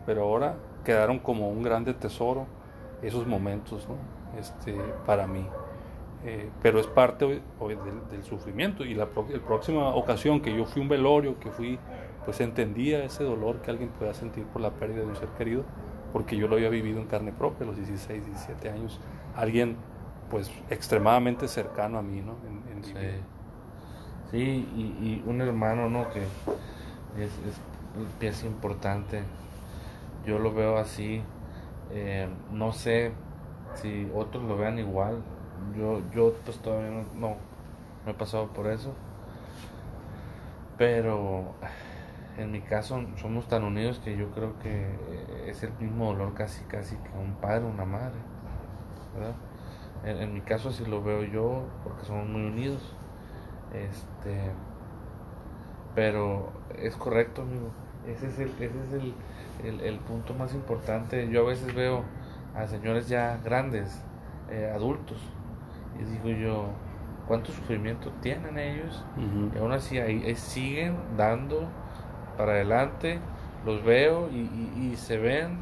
pero 0.06 0.24
ahora 0.24 0.56
quedaron 0.84 1.20
como 1.20 1.50
un 1.50 1.64
grande 1.64 1.94
tesoro 1.94 2.46
esos 3.02 3.28
momentos, 3.28 3.88
¿no? 3.88 3.96
Este, 4.40 4.76
para 5.06 5.28
mí. 5.28 5.46
Eh, 6.26 6.50
pero 6.62 6.80
es 6.80 6.88
parte 6.88 7.26
del, 7.28 8.24
sufrimiento 8.24 8.86
y 8.86 8.94
la, 8.94 9.08
próxima 9.08 9.90
ocasión 9.90 10.40
que 10.40 10.56
yo 10.56 10.66
fui 10.66 10.82
un 10.82 10.88
velorio, 10.88 11.38
que 11.40 11.52
fui, 11.52 11.78
pues 12.24 12.40
entendía 12.40 13.04
ese 13.04 13.26
dolor 13.26 13.58
que 13.58 13.72
alguien 13.72 13.90
pueda 13.90 14.14
sentir 14.14 14.46
por 14.46 14.62
la 14.62 14.72
pérdida 14.72 15.02
de 15.02 15.08
un 15.08 15.16
ser 15.18 15.28
querido, 15.38 15.64
porque 16.14 16.38
yo 16.38 16.48
lo 16.48 16.56
había 16.56 16.70
vivido 16.70 17.02
en 17.02 17.08
carne 17.08 17.32
propia 17.34 17.66
a 17.66 17.68
los 17.68 17.76
16, 17.76 18.26
17 18.26 18.70
años, 18.70 19.00
alguien 19.36 19.76
pues 20.30 20.50
extremadamente 20.70 21.48
cercano 21.48 21.98
a 21.98 22.02
mí, 22.02 22.22
¿no? 22.22 22.36
sí, 22.84 22.94
sí 24.32 24.40
y, 24.40 25.24
un 25.26 25.42
hermano, 25.42 25.90
¿no? 25.90 26.10
Que 26.12 26.22
es, 26.22 27.32
es 27.32 27.60
pieza 28.20 28.46
importante, 28.46 29.24
yo 30.26 30.40
lo 30.40 30.54
veo 30.54 30.78
así, 30.78 31.22
eh, 31.92 32.28
no 32.52 32.72
sé 32.72 33.12
si 33.76 34.10
otros 34.16 34.44
lo 34.44 34.58
vean 34.58 34.80
igual, 34.80 35.22
yo, 35.78 36.02
yo 36.14 36.34
pues 36.46 36.58
todavía 36.60 36.90
no, 36.92 37.06
no, 37.20 37.38
he 38.12 38.14
pasado 38.14 38.48
por 38.48 38.68
eso. 38.68 38.94
Pero 40.78 41.54
en 42.38 42.52
mi 42.52 42.62
caso 42.62 43.04
somos 43.18 43.48
tan 43.48 43.64
unidos 43.64 44.00
que 44.00 44.18
yo 44.18 44.32
creo 44.32 44.58
que 44.60 44.88
es 45.48 45.62
el 45.64 45.72
mismo 45.80 46.08
dolor 46.08 46.34
casi 46.34 46.64
casi 46.66 46.96
que 46.96 47.10
un 47.18 47.34
padre 47.36 47.66
o 47.66 47.68
una 47.68 47.86
madre. 47.86 48.16
En, 50.04 50.34
mi 50.34 50.42
caso 50.42 50.70
así 50.70 50.86
lo 50.86 51.04
veo 51.04 51.24
yo 51.24 51.64
porque 51.84 52.06
somos 52.06 52.28
muy 52.28 52.42
unidos. 52.42 52.82
Este 53.74 54.52
pero 55.96 56.52
es 56.78 56.96
correcto 56.96 57.44
amigo. 57.44 57.70
Ese 58.08 58.28
es 58.28 58.40
el, 58.40 58.50
ese 58.60 58.66
es 58.66 59.64
el, 59.64 59.80
el, 59.82 60.00
punto 60.00 60.34
más 60.34 60.54
importante. 60.54 61.30
Yo 61.30 61.42
a 61.42 61.50
veces 61.50 61.74
veo 61.74 62.04
a 62.56 62.68
señores 62.68 63.08
ya 63.08 63.40
grandes, 63.44 64.02
eh, 64.50 64.72
adultos, 64.74 65.18
y 66.00 66.04
digo 66.04 66.30
yo, 66.30 66.66
¿cuánto 67.28 67.52
sufrimiento 67.52 68.12
tienen 68.22 68.58
ellos? 68.58 69.06
Y 69.56 69.58
aún 69.58 69.72
así 69.72 70.00
ahí, 70.00 70.36
siguen 70.36 70.98
dando 71.16 71.68
para 72.38 72.54
adelante, 72.54 73.20
los 73.66 73.84
veo 73.84 74.30
y, 74.30 74.96
se 74.96 75.18
ven 75.18 75.58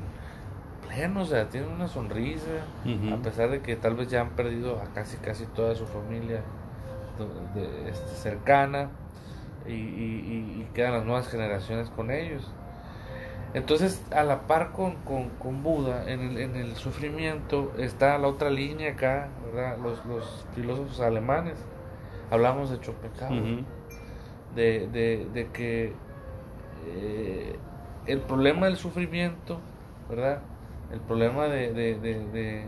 plenos, 0.87 1.29
o 1.29 1.31
sea, 1.31 1.49
tienen 1.49 1.71
una 1.71 1.87
sonrisa, 1.87 2.65
a 3.13 3.17
pesar 3.21 3.49
de 3.49 3.61
que 3.61 3.75
tal 3.75 3.95
vez 3.95 4.09
ya 4.09 4.21
han 4.21 4.31
perdido 4.31 4.81
a 4.81 4.93
casi 4.93 5.17
casi 5.17 5.45
toda 5.45 5.75
su 5.75 5.85
familia 5.85 6.41
este, 7.85 8.15
cercana 8.15 8.89
y, 9.67 9.71
y, 9.71 10.67
quedan 10.73 10.93
las 10.93 11.05
nuevas 11.05 11.27
generaciones 11.27 11.89
con 11.89 12.11
ellos. 12.11 12.51
Entonces, 13.53 14.01
a 14.11 14.23
la 14.23 14.47
par 14.47 14.71
con, 14.71 14.95
con, 15.39 15.61
Buda, 15.61 16.09
en 16.09 16.21
el, 16.21 16.37
en 16.37 16.55
el, 16.55 16.75
sufrimiento, 16.75 17.73
está 17.77 18.17
la 18.17 18.27
otra 18.27 18.49
línea 18.49 18.93
acá, 18.93 19.27
¿verdad? 19.45 19.77
Los, 19.77 20.05
los 20.05 20.45
filósofos 20.55 21.01
alemanes. 21.01 21.55
Hablamos 22.29 22.69
de 22.69 22.77
Schopenhauer, 22.77 23.65
de, 24.55 24.87
de, 24.87 25.27
de, 25.33 25.47
que 25.51 25.93
eh, 26.87 27.55
el 28.07 28.19
problema 28.21 28.67
del 28.67 28.77
sufrimiento, 28.77 29.59
¿verdad? 30.09 30.41
El 30.91 30.99
problema 30.99 31.45
de, 31.45 31.73
de, 31.73 32.65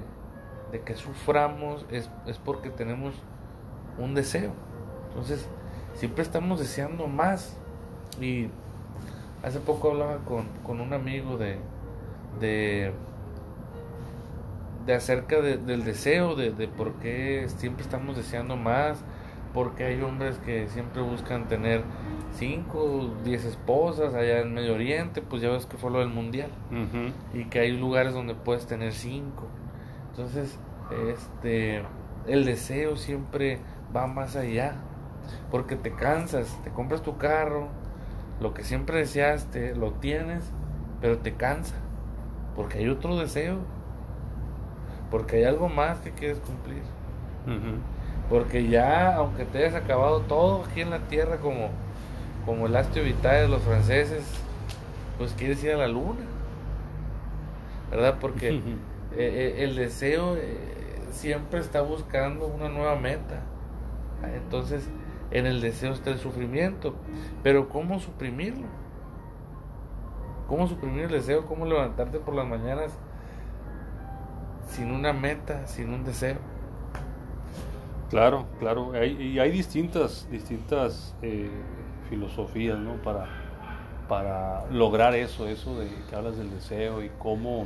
de 0.71 0.81
que 0.81 0.95
suframos 0.95 1.85
es, 1.91 2.09
es 2.25 2.37
porque 2.37 2.69
tenemos 2.69 3.13
un 3.99 4.15
deseo. 4.15 4.51
Entonces, 5.09 5.47
siempre 5.95 6.23
estamos 6.23 6.59
deseando 6.59 7.07
más. 7.07 7.55
Y 8.19 8.49
Hace 9.43 9.59
poco 9.59 9.91
hablaba 9.91 10.19
con, 10.19 10.79
un 10.79 10.93
amigo 10.93 11.37
de, 11.37 11.57
de, 12.39 12.93
de 14.85 14.93
acerca 14.93 15.41
del 15.41 15.83
deseo, 15.83 16.35
de, 16.35 16.51
de 16.51 16.69
por 16.69 16.93
qué 16.93 17.47
siempre 17.57 17.83
estamos 17.83 18.15
deseando 18.15 18.55
más, 18.55 18.99
porque 19.53 19.83
hay 19.85 20.01
hombres 20.01 20.37
que 20.39 20.67
siempre 20.67 21.01
buscan 21.01 21.47
tener 21.47 21.83
5, 22.37 23.17
10 23.23 23.45
esposas 23.45 24.13
allá 24.13 24.39
en 24.39 24.53
Medio 24.53 24.73
Oriente, 24.73 25.21
pues 25.21 25.41
ya 25.41 25.49
ves 25.49 25.65
que 25.65 25.77
fue 25.77 25.91
lo 25.91 25.99
del 25.99 26.09
mundial, 26.09 26.49
y 27.33 27.45
que 27.45 27.59
hay 27.59 27.71
lugares 27.77 28.13
donde 28.13 28.33
puedes 28.33 28.65
tener 28.65 28.93
5. 28.93 29.47
Entonces, 30.09 30.57
este, 31.07 31.83
el 32.27 32.45
deseo 32.45 32.97
siempre 32.97 33.59
va 33.95 34.07
más 34.07 34.35
allá, 34.35 34.75
porque 35.51 35.75
te 35.75 35.91
cansas, 35.91 36.59
te 36.63 36.71
compras 36.71 37.03
tu 37.03 37.17
carro, 37.17 37.67
lo 38.41 38.53
que 38.53 38.63
siempre 38.63 38.97
deseaste, 38.97 39.75
lo 39.75 39.91
tienes, 39.93 40.43
pero 40.99 41.19
te 41.19 41.33
cansa, 41.33 41.75
porque 42.55 42.79
hay 42.79 42.89
otro 42.89 43.17
deseo, 43.17 43.57
porque 45.11 45.37
hay 45.37 45.43
algo 45.43 45.69
más 45.69 45.99
que 45.99 46.11
quieres 46.11 46.39
cumplir. 46.39 46.81
Porque 48.29 48.67
ya, 48.67 49.15
aunque 49.15 49.45
te 49.45 49.59
hayas 49.59 49.75
acabado 49.75 50.21
todo 50.21 50.63
aquí 50.63 50.81
en 50.81 50.89
la 50.89 50.99
tierra, 50.99 51.37
como, 51.37 51.69
como 52.45 52.67
el 52.67 52.75
astio 52.75 53.03
vital 53.03 53.43
de 53.43 53.47
los 53.47 53.61
franceses, 53.61 54.23
pues 55.17 55.33
quieres 55.33 55.63
ir 55.63 55.71
a 55.71 55.77
la 55.77 55.87
luna, 55.87 56.21
¿verdad? 57.91 58.17
Porque 58.19 58.49
eh, 58.49 58.61
eh, 59.15 59.55
el 59.59 59.75
deseo 59.75 60.35
eh, 60.37 60.57
siempre 61.11 61.59
está 61.59 61.81
buscando 61.81 62.47
una 62.47 62.69
nueva 62.69 62.95
meta. 62.95 63.41
Entonces, 64.35 64.87
en 65.31 65.45
el 65.45 65.61
deseo 65.61 65.93
está 65.93 66.11
el 66.11 66.19
sufrimiento. 66.19 66.95
Pero 67.43 67.67
¿cómo 67.69 67.99
suprimirlo? 67.99 68.67
¿Cómo 70.47 70.67
suprimir 70.67 71.05
el 71.05 71.11
deseo? 71.11 71.45
¿Cómo 71.45 71.65
levantarte 71.65 72.19
por 72.19 72.35
las 72.35 72.47
mañanas 72.47 72.91
sin 74.67 74.91
una 74.91 75.13
meta, 75.13 75.67
sin 75.67 75.93
un 75.93 76.03
deseo? 76.03 76.37
Claro, 78.13 78.45
claro. 78.59 78.91
Hay, 78.93 79.19
y 79.19 79.39
hay 79.39 79.49
distintas, 79.49 80.27
distintas 80.29 81.15
eh, 81.23 81.49
filosofías, 82.11 82.77
¿no? 82.77 82.93
Para, 83.01 83.25
para 84.07 84.67
lograr 84.69 85.15
eso, 85.15 85.47
eso 85.47 85.79
de 85.79 85.89
que 86.07 86.15
hablas 86.15 86.37
del 86.37 86.51
deseo 86.51 87.03
y 87.03 87.09
cómo 87.17 87.65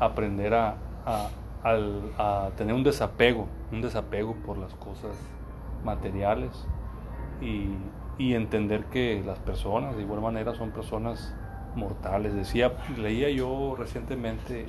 aprender 0.00 0.54
a, 0.54 0.74
a, 1.62 2.50
tener 2.56 2.74
un 2.74 2.82
desapego, 2.82 3.46
un 3.70 3.80
desapego 3.80 4.34
por 4.44 4.58
las 4.58 4.74
cosas 4.74 5.16
materiales 5.84 6.50
y, 7.40 7.68
y, 8.18 8.34
entender 8.34 8.86
que 8.86 9.22
las 9.24 9.38
personas 9.38 9.94
de 9.94 10.02
igual 10.02 10.20
manera 10.20 10.52
son 10.56 10.72
personas 10.72 11.32
mortales. 11.76 12.34
Decía, 12.34 12.72
leía 12.96 13.30
yo 13.30 13.76
recientemente 13.78 14.66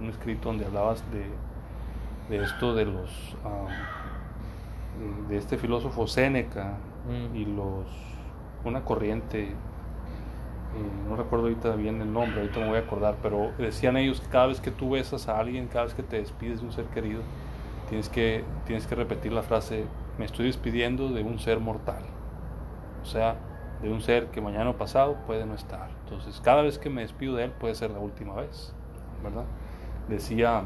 un, 0.00 0.08
escrito 0.08 0.48
donde 0.48 0.66
hablabas 0.66 1.04
de, 1.12 1.24
de 2.32 2.42
esto 2.42 2.74
de 2.74 2.86
los 2.86 3.36
de 5.28 5.36
este 5.36 5.58
filósofo 5.58 6.06
Séneca 6.06 6.78
mm. 7.06 7.36
y 7.36 7.44
los 7.44 7.86
una 8.64 8.84
corriente 8.84 9.42
eh, 9.42 9.54
no 11.06 11.16
recuerdo 11.16 11.46
ahorita 11.46 11.74
bien 11.74 12.00
el 12.00 12.10
nombre, 12.10 12.40
ahorita 12.40 12.60
me 12.60 12.68
voy 12.68 12.76
a 12.76 12.80
acordar, 12.80 13.16
pero 13.22 13.52
decían 13.58 13.98
ellos 13.98 14.20
que 14.20 14.28
cada 14.28 14.46
vez 14.46 14.58
que 14.60 14.70
tú 14.70 14.90
besas 14.90 15.28
a 15.28 15.38
alguien, 15.38 15.68
cada 15.68 15.84
vez 15.84 15.92
que 15.92 16.02
te 16.02 16.16
despides 16.16 16.60
de 16.60 16.66
un 16.66 16.72
ser 16.72 16.86
querido, 16.86 17.20
tienes 17.90 18.08
que, 18.08 18.42
tienes 18.64 18.86
que 18.86 18.94
repetir 18.94 19.32
la 19.32 19.42
frase, 19.42 19.84
me 20.18 20.24
estoy 20.24 20.46
despidiendo 20.46 21.10
de 21.10 21.22
un 21.22 21.38
ser 21.38 21.60
mortal. 21.60 22.02
O 23.02 23.04
sea, 23.04 23.36
de 23.82 23.90
un 23.90 24.00
ser 24.00 24.28
que 24.28 24.40
mañana 24.40 24.70
o 24.70 24.78
pasado 24.78 25.16
puede 25.26 25.44
no 25.44 25.54
estar. 25.54 25.90
Entonces, 26.04 26.40
cada 26.40 26.62
vez 26.62 26.78
que 26.78 26.88
me 26.88 27.02
despido 27.02 27.36
de 27.36 27.44
él 27.44 27.50
puede 27.50 27.74
ser 27.74 27.90
la 27.90 27.98
última 27.98 28.34
vez, 28.36 28.72
¿verdad? 29.22 29.44
Decía 30.08 30.64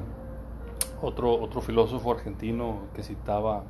otro, 1.03 1.41
otro 1.41 1.61
filósofo 1.61 2.13
argentino 2.13 2.81
que 2.95 3.03
citaba, 3.03 3.65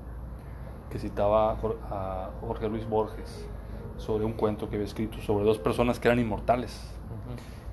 que 0.90 0.98
citaba 0.98 1.52
a 1.90 2.30
Jorge 2.40 2.68
Luis 2.68 2.88
Borges, 2.88 3.48
sobre 3.96 4.24
un 4.24 4.32
cuento 4.32 4.68
que 4.68 4.76
había 4.76 4.86
escrito 4.86 5.18
sobre 5.20 5.44
dos 5.44 5.58
personas 5.58 5.98
que 5.98 6.08
eran 6.08 6.18
inmortales. 6.18 6.92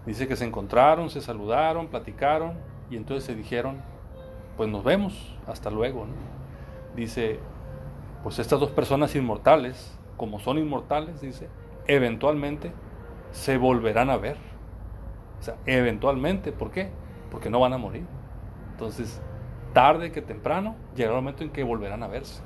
Dice 0.06 0.28
que 0.28 0.36
se 0.36 0.46
encontraron, 0.46 1.10
se 1.10 1.22
saludaron, 1.22 1.88
platicaron 1.88 2.54
y 2.90 2.98
entonces 2.98 3.24
se 3.24 3.36
dijeron, 3.36 3.82
pues 4.58 4.70
nos 4.70 4.84
vemos, 4.84 5.36
hasta 5.48 5.70
luego. 5.70 6.06
Dice, 6.96 7.40
pues 8.22 8.40
estas 8.40 8.60
dos 8.60 8.72
personas 8.72 9.16
inmortales, 9.16 9.98
como 10.18 10.40
son 10.40 10.58
inmortales, 10.58 11.22
dice, 11.22 11.50
eventualmente 11.88 12.72
se 13.32 13.58
volverán 13.58 14.10
a 14.10 14.18
ver. 14.18 14.38
O 15.40 15.44
sea, 15.44 15.56
eventualmente, 15.66 16.52
¿por 16.52 16.72
qué? 16.72 16.92
Porque 17.32 17.50
no 17.50 17.60
van 17.60 17.74
a 17.74 17.78
morir. 17.78 18.06
Entonces, 18.72 19.22
tarde 19.74 20.12
que 20.12 20.22
temprano, 20.22 20.76
llegará 20.96 21.16
el 21.18 21.24
momento 21.24 21.44
en 21.44 21.50
que 21.50 21.64
volverán 21.64 22.04
a 22.04 22.08
verse. 22.08 22.42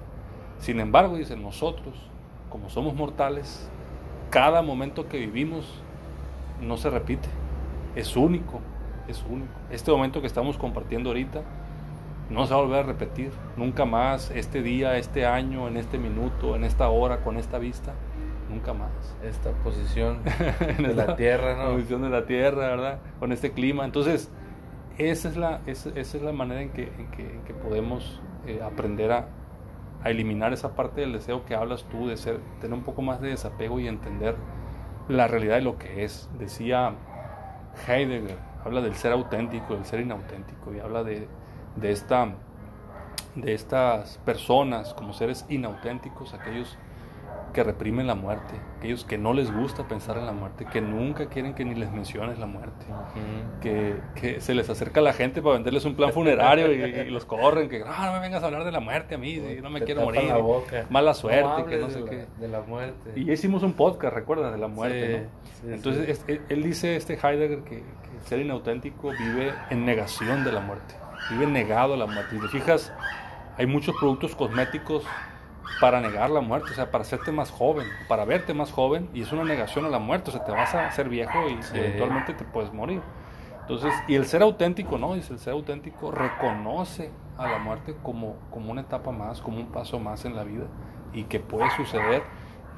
Sin 0.60 0.79
embargo, 0.79 1.17
dice, 1.17 1.36
nosotros 1.36 2.07
como 2.50 2.69
somos 2.69 2.96
mortales, 2.96 3.69
cada 4.29 4.62
momento 4.62 5.07
que 5.07 5.19
vivimos 5.19 5.81
no 6.62 6.77
se 6.77 6.89
repite, 6.89 7.27
es 7.96 8.15
único, 8.15 8.62
es 9.07 9.24
único. 9.29 9.51
Este 9.69 9.91
momento 9.91 10.22
que 10.22 10.27
estamos 10.27 10.57
compartiendo 10.57 11.10
ahorita 11.10 11.41
no 12.29 12.46
se 12.46 12.53
va 12.53 12.60
a 12.60 12.63
volver 12.63 12.79
a 12.79 12.84
repetir, 12.84 13.31
nunca 13.55 13.86
más, 13.86 14.31
este 14.31 14.62
día, 14.62 14.98
este 14.98 15.25
año, 15.25 15.67
en 15.67 15.77
este 15.77 15.98
minuto, 15.98 16.55
en 16.55 16.63
esta 16.63 16.89
hora, 16.89 17.22
con 17.22 17.38
esta 17.38 17.57
vista, 17.57 17.93
nunca 18.50 18.74
más. 18.74 18.91
Esta 19.24 19.51
posición 19.63 20.19
de 20.77 20.93
la 20.93 21.15
tierra, 21.15 21.55
¿no? 21.55 21.74
posición 21.74 22.01
de 22.01 22.10
la 22.10 22.25
tierra, 22.25 22.67
¿verdad? 22.67 23.00
Con 23.19 23.31
este 23.31 23.51
clima. 23.51 23.86
Entonces, 23.86 24.29
esa 24.98 25.30
es 25.30 25.38
la, 25.38 25.62
esa, 25.66 25.89
es 25.89 26.13
la 26.22 26.32
manera 26.32 26.62
en 26.62 26.70
que, 26.72 26.84
en 26.84 27.44
que, 27.44 27.54
podemos 27.54 28.22
eh, 28.46 28.62
aprender 28.63 29.12
a, 29.12 29.27
a 30.04 30.10
eliminar 30.10 30.54
esa 30.54 30.75
parte 30.75 31.01
del 31.01 31.13
deseo 31.13 31.46
que 31.46 31.56
hablas 31.56 31.84
tú, 31.86 32.08
de 32.08 32.18
ser, 32.18 32.39
tener 32.60 32.77
un 32.77 32.84
poco 32.84 33.01
más 33.01 33.22
de 33.22 33.30
desapego 33.30 33.80
y 33.80 33.88
entender 33.88 34.36
la 35.08 35.27
realidad 35.27 35.56
de 35.56 35.62
lo 35.62 35.77
que 35.77 36.04
es. 36.04 36.30
Decía 36.38 36.94
Heidegger, 37.88 38.38
habla 38.63 38.82
del 38.82 38.96
ser 38.96 39.12
auténtico, 39.13 39.75
del 39.75 39.86
ser 39.86 40.01
inauténtico, 40.01 40.74
y 40.74 40.79
habla 40.79 41.03
de, 41.03 41.27
de, 41.75 41.92
esta, 41.92 42.33
de 43.36 43.53
estas 43.53 44.18
personas 44.20 44.94
como 44.94 45.14
seres 45.14 45.46
inauténticos, 45.50 46.33
aquellos 46.33 46.77
que 47.53 47.64
reprimen 47.64 48.07
la 48.07 48.16
muerte, 48.16 48.53
aquellos 48.77 49.03
que 49.03 49.18
no 49.18 49.33
les 49.33 49.51
gusta 49.51 49.88
pensar 49.88 50.18
en 50.18 50.25
la 50.25 50.31
muerte, 50.31 50.66
que 50.66 50.81
nunca 50.81 51.27
quieren 51.27 51.53
que 51.53 51.66
ni 51.66 51.75
les 51.75 51.92
menciones 51.92 52.40
la 52.40 52.46
muerte, 52.46 52.86
que, 53.62 54.40
se 54.40 54.53
les 54.53 54.70
acerca 54.70 55.00
a 55.00 55.03
la 55.03 55.14
gente 55.14 55.42
para 55.42 55.55
venderles 55.55 55.86
un 55.86 55.96
plan 55.96 56.14
funerario 56.14 56.72
y, 56.72 57.10
los 57.10 57.25
corren, 57.25 57.70
que 57.70 57.79
no, 57.79 58.14
me 58.14 58.20
vengas 58.20 58.44
a 58.44 58.48
hablar 58.48 58.64
de 58.64 58.72
la 58.72 58.79
muerte 58.79 59.16
a 59.16 59.18
mí, 59.18 59.42
no 59.62 59.70
me 59.70 59.81
quiero 59.81 60.01
morir, 60.01 60.31
mala 60.90 61.14
suerte, 61.14 61.66
que 61.70 61.77
no 61.77 61.90
sé 61.90 62.03
qué. 62.05 62.25
De 62.40 62.48
la 62.48 62.62
muerte. 62.62 63.14
Y 63.16 63.31
hicimos 63.31 63.64
un 63.64 63.74
podcast, 63.74 64.14
recuerdas, 64.14 64.51
de 64.51 64.57
la 64.57 64.68
muerte. 64.68 65.27
Entonces, 65.66 66.24
él 66.27 66.64
dice, 66.64 66.96
este 66.96 67.14
Heidegger, 67.16 67.60
que, 67.64 67.77
el 67.77 68.24
ser 68.25 68.40
inauténtico 68.40 69.12
vive 69.12 69.53
en 69.70 69.86
negación 69.86 70.44
de 70.44 70.51
la 70.51 70.60
muerte, 70.60 70.96
vive 71.31 71.48
negado 71.48 71.94
a 71.94 71.98
la 71.98 72.05
muerte. 72.05 72.36
Y 72.36 72.40
te 72.40 72.48
fijas, 72.48 72.92
hay 73.57 73.66
muchos 73.66 73.96
productos 73.98 74.36
cosméticos 74.36 75.03
para 75.80 76.01
negar 76.01 76.30
la 76.30 76.42
muerte, 76.42 76.72
o 76.72 76.74
sea, 76.74 76.90
para 76.92 77.03
hacerte 77.03 77.32
más 77.32 77.51
joven, 77.51 77.88
para 78.08 78.25
verte 78.25 78.53
más 78.53 78.72
joven, 78.72 79.10
y 79.14 79.22
es 79.22 79.32
una 79.32 79.44
negación 79.44 79.86
a 79.86 79.90
la 79.90 80.00
muerte, 80.00 80.30
o 80.30 80.34
sea, 80.34 80.44
te 80.44 80.51
vas 80.51 80.74
a 80.74 80.88
hacer 80.88 81.10
viejo 81.10 81.50
y 81.50 81.77
eventualmente 81.77 82.34
te 82.34 82.44
puedes 82.46 82.74
morir. 82.74 83.01
Entonces, 83.62 83.94
y 84.08 84.16
el 84.16 84.25
ser 84.25 84.42
auténtico, 84.42 84.98
¿no? 84.98 85.14
Dice, 85.14 85.34
el 85.34 85.40
ser 85.40 85.53
auténtico 85.53 86.12
reconoce 86.12 87.12
a 87.38 87.48
la 87.48 87.60
muerte 87.60 87.96
como, 88.01 88.38
como 88.50 88.72
una 88.72 88.82
etapa 88.82 89.12
más, 89.12 89.42
como 89.42 89.58
un 89.58 89.68
paso 89.68 90.00
más 90.00 90.25
en 90.25 90.36
la 90.36 90.44
vida, 90.44 90.66
y 91.14 91.24
que 91.24 91.40
puede 91.40 91.70
suceder 91.72 92.24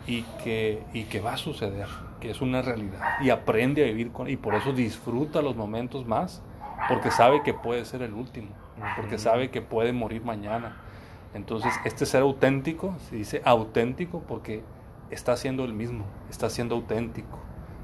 y 0.08 0.23
que, 0.43 0.84
y 0.93 1.04
que 1.04 1.21
va 1.21 1.34
a 1.34 1.38
suceder, 1.38 1.88
que 2.19 2.32
es 2.32 2.41
una 2.41 2.62
realidad, 2.62 2.99
y 3.21 3.30
aprende 3.30 3.84
a 3.84 3.86
vivir 3.86 4.12
con, 4.12 4.30
y 4.30 4.38
por 4.38 4.56
eso 4.56 4.73
disfruta 4.73 5.41
los 5.41 5.56
momentos 5.56 6.06
más, 6.06 6.41
porque 6.88 7.12
sabe 7.12 7.43
que 7.43 7.54
puede 7.54 7.86
ser 7.86 8.02
el 8.02 8.13
último, 8.13 8.49
porque 8.95 9.17
sabe 9.17 9.52
que 9.52 9.62
puede 9.62 9.93
morir 9.93 10.23
mañana 10.23 10.78
entonces, 11.33 11.71
este 11.85 12.05
ser 12.05 12.21
auténtico, 12.21 12.95
se 13.09 13.15
dice 13.15 13.41
auténtico 13.45 14.23
porque 14.27 14.63
está 15.11 15.37
siendo 15.37 15.63
el 15.63 15.73
mismo, 15.73 16.05
está 16.29 16.49
siendo 16.49 16.75
auténtico. 16.75 17.39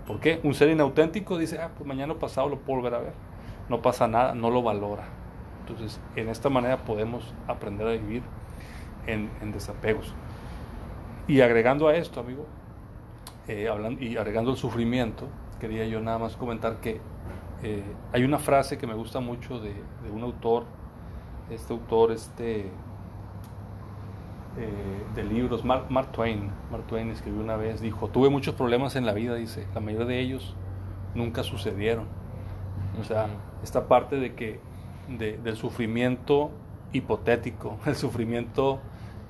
¿Por 0.07 0.19
qué? 0.19 0.39
Un 0.43 0.53
ser 0.53 0.69
inauténtico 0.69 1.37
dice, 1.37 1.59
ah, 1.59 1.71
pues 1.75 1.87
mañana 1.87 2.15
pasado 2.15 2.49
lo 2.49 2.59
puedo 2.59 2.79
volver 2.79 2.95
a 2.95 2.99
ver. 2.99 3.13
No 3.69 3.81
pasa 3.81 4.07
nada, 4.07 4.33
no 4.33 4.49
lo 4.49 4.61
valora. 4.61 5.03
Entonces, 5.61 5.99
en 6.15 6.29
esta 6.29 6.49
manera 6.49 6.85
podemos 6.85 7.33
aprender 7.47 7.87
a 7.87 7.91
vivir 7.91 8.23
en, 9.07 9.29
desapegos. 9.51 10.13
Y 11.27 11.41
agregando 11.41 11.87
a 11.87 11.95
esto, 11.95 12.19
amigo, 12.19 12.45
eh, 13.47 13.67
y 13.99 14.17
agregando 14.17 14.51
el 14.51 14.57
sufrimiento, 14.57 15.27
quería 15.59 15.85
yo 15.85 16.01
nada 16.01 16.19
más 16.19 16.35
comentar 16.35 16.77
que 16.81 16.99
eh, 17.63 17.83
hay 18.11 18.23
una 18.23 18.37
frase 18.37 18.77
que 18.77 18.85
me 18.85 18.93
gusta 18.93 19.19
mucho 19.19 19.59
de 19.59 19.73
un 20.11 20.21
autor, 20.21 20.65
este 21.49 21.73
autor, 21.73 22.11
este 22.11 22.71
eh, 24.57 24.69
de 25.15 25.23
libros, 25.23 25.65
Mark, 25.65 26.11
Twain, 26.11 26.49
Mark 26.71 26.87
Twain 26.87 27.09
escribió 27.09 27.41
una 27.41 27.57
vez, 27.57 27.81
dijo, 27.81 28.07
tuve 28.07 28.29
muchos 28.29 28.55
problemas 28.55 28.95
en 28.95 29.05
la 29.05 29.13
vida, 29.13 29.35
dice, 29.35 29.67
la 29.73 29.81
mayoría 29.81 30.07
de 30.07 30.19
ellos 30.19 30.55
nunca 31.13 31.43
sucedieron. 31.43 32.07
O 32.99 33.03
sea, 33.03 33.27
esta 33.63 33.87
parte 33.87 34.15
de 34.17 34.33
que, 34.33 34.59
del 35.09 35.57
sufrimiento 35.57 36.51
hipotético, 36.93 37.77
el 37.85 37.95
sufrimiento 37.95 38.79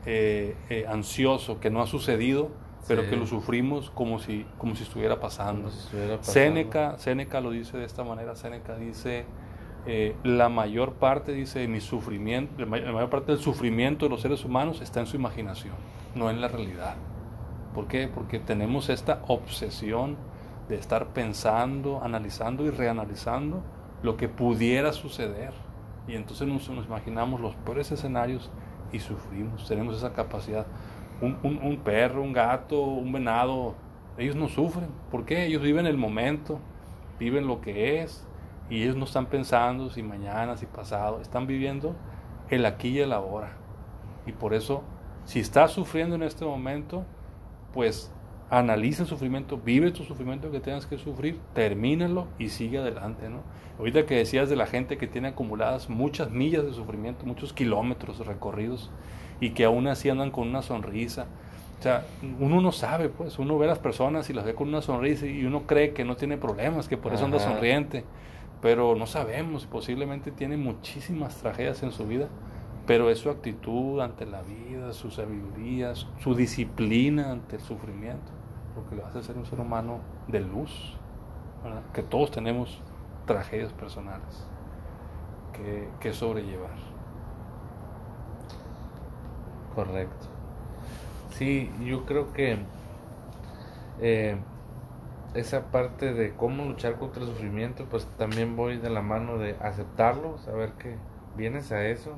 eh, 0.05 0.55
eh, 0.69 0.85
ansioso 0.87 1.59
que 1.59 1.69
no 1.69 1.81
ha 1.81 1.87
sucedido, 1.87 2.49
pero 2.87 3.09
que 3.09 3.15
lo 3.15 3.25
sufrimos 3.25 3.89
como 3.89 4.19
si, 4.19 4.45
como 4.59 4.75
si 4.75 4.83
estuviera 4.83 5.19
pasando. 5.19 5.71
Séneca, 6.21 6.99
Séneca 6.99 7.41
lo 7.41 7.49
dice 7.49 7.77
de 7.77 7.85
esta 7.85 8.03
manera, 8.03 8.35
Séneca 8.35 8.75
dice, 8.75 9.25
eh, 9.87 10.15
la 10.23 10.49
mayor 10.49 10.93
parte, 10.93 11.31
dice, 11.31 11.59
de 11.59 11.67
mi 11.67 11.79
sufrimiento, 11.79 12.53
la 12.57 12.65
mayor 12.65 13.09
parte 13.09 13.31
del 13.31 13.41
sufrimiento 13.41 14.05
de 14.05 14.09
los 14.09 14.21
seres 14.21 14.43
humanos 14.43 14.81
está 14.81 14.99
en 14.99 15.05
su 15.05 15.15
imaginación, 15.15 15.75
no 16.15 16.29
en 16.29 16.41
la 16.41 16.47
realidad. 16.47 16.95
¿Por 17.73 17.87
qué? 17.87 18.07
Porque 18.07 18.39
tenemos 18.39 18.89
esta 18.89 19.21
obsesión 19.27 20.17
de 20.69 20.75
estar 20.75 21.07
pensando, 21.07 22.01
analizando 22.03 22.65
y 22.65 22.71
reanalizando 22.71 23.61
lo 24.01 24.17
que 24.17 24.27
pudiera 24.27 24.91
suceder. 24.91 25.53
Y 26.07 26.15
entonces 26.15 26.47
nos, 26.47 26.67
imaginamos 26.67 27.39
los 27.39 27.55
peores 27.55 27.91
escenarios 27.91 28.49
y 28.91 28.99
sufrimos, 28.99 29.67
tenemos 29.67 29.97
esa 29.97 30.13
capacidad. 30.13 30.65
Un, 31.21 31.37
un 31.43 31.77
perro, 31.77 32.21
un 32.21 32.33
gato, 32.33 32.81
un 32.81 33.11
venado, 33.11 33.75
ellos 34.17 34.35
no 34.35 34.47
sufren. 34.47 34.89
¿Por 35.11 35.25
qué? 35.25 35.45
Ellos 35.45 35.61
viven 35.61 35.85
el 35.85 35.97
momento, 35.97 36.59
viven 37.19 37.47
lo 37.47 37.61
que 37.61 38.01
es, 38.01 38.25
y 38.69 38.83
ellos 38.83 38.95
no 38.95 39.05
están 39.05 39.27
pensando 39.27 39.89
si 39.89 40.03
mañana, 40.03 40.57
si 40.57 40.65
pasado, 40.65 41.21
están 41.21 41.47
viviendo 41.47 41.95
el 42.49 42.65
aquí 42.65 42.89
y 42.89 42.99
el 42.99 43.13
ahora. 43.13 43.53
Y 44.25 44.31
por 44.31 44.53
eso, 44.53 44.83
si 45.25 45.39
estás 45.39 45.71
sufriendo 45.71 46.15
en 46.15 46.23
este 46.23 46.45
momento, 46.45 47.03
pues 47.73 48.11
analiza 48.49 49.03
el 49.03 49.09
sufrimiento, 49.09 49.57
vive 49.57 49.91
tu 49.91 50.03
sufrimiento 50.03 50.51
que 50.51 50.59
tengas 50.59 50.85
que 50.85 50.97
sufrir, 50.97 51.39
termínalo 51.53 52.27
y 52.37 52.49
sigue 52.49 52.77
adelante, 52.77 53.29
¿no? 53.29 53.39
Ahorita 53.79 54.05
que 54.05 54.15
decías 54.15 54.49
de 54.49 54.55
la 54.55 54.67
gente 54.67 54.97
que 54.97 55.07
tiene 55.07 55.29
acumuladas 55.29 55.89
muchas 55.89 56.31
millas 56.31 56.63
de 56.63 56.73
sufrimiento, 56.73 57.25
muchos 57.25 57.53
kilómetros 57.53 58.25
recorridos, 58.25 58.91
y 59.39 59.51
que 59.51 59.65
aún 59.65 59.87
así 59.87 60.09
andan 60.09 60.31
con 60.31 60.47
una 60.47 60.61
sonrisa. 60.61 61.25
O 61.79 61.83
sea, 61.83 62.05
uno 62.39 62.61
no 62.61 62.71
sabe, 62.71 63.09
pues, 63.09 63.37
uno 63.37 63.57
ve 63.57 63.65
a 63.65 63.69
las 63.69 63.79
personas 63.79 64.29
y 64.29 64.33
las 64.33 64.45
ve 64.45 64.55
con 64.55 64.69
una 64.69 64.81
sonrisa 64.81 65.25
y 65.25 65.45
uno 65.45 65.67
cree 65.67 65.93
que 65.93 66.05
no 66.05 66.15
tiene 66.15 66.37
problemas, 66.37 66.87
que 66.87 66.97
por 66.97 67.13
eso 67.13 67.25
anda 67.25 67.39
sonriente, 67.39 68.05
pero 68.65 68.95
no 68.95 69.05
sabemos, 69.05 69.67
posiblemente 69.67 70.31
tiene 70.31 70.57
muchísimas 70.57 71.35
tragedias 71.35 71.83
en 71.83 71.91
su 71.91 72.07
vida, 72.07 72.29
pero 72.87 73.11
es 73.11 73.19
su 73.19 73.29
actitud 73.29 73.99
ante 73.99 74.25
la 74.25 74.41
vida, 74.41 74.91
su 74.91 75.11
sabiduría, 75.11 75.93
su 75.93 76.33
disciplina 76.33 77.31
ante 77.31 77.57
el 77.57 77.61
sufrimiento, 77.61 78.31
lo 78.75 78.89
que 78.89 78.95
lo 78.95 79.05
hace 79.05 79.21
ser 79.21 79.37
un 79.37 79.45
ser 79.45 79.59
humano 79.59 79.99
de 80.27 80.39
luz, 80.39 80.97
que 81.93 82.01
todos 82.01 82.31
tenemos 82.31 82.81
tragedias 83.27 83.71
personales 83.71 84.47
que, 85.53 85.87
que 85.99 86.11
sobrellevar. 86.11 86.73
Correcto. 89.75 90.25
Sí, 91.37 91.69
yo 91.83 92.03
creo 92.07 92.33
que 92.33 92.57
eh, 94.01 94.37
esa 95.35 95.65
parte 95.69 96.13
de 96.13 96.33
cómo 96.33 96.63
luchar 96.63 96.95
contra 96.95 97.21
el 97.21 97.27
sufrimiento, 97.27 97.85
pues 97.89 98.07
también 98.17 98.55
voy 98.55 98.77
de 98.77 98.89
la 98.89 99.01
mano 99.01 99.37
de 99.37 99.55
aceptarlo, 99.61 100.37
saber 100.37 100.71
que 100.73 100.95
vienes 101.35 101.71
a 101.73 101.85
eso, 101.85 102.13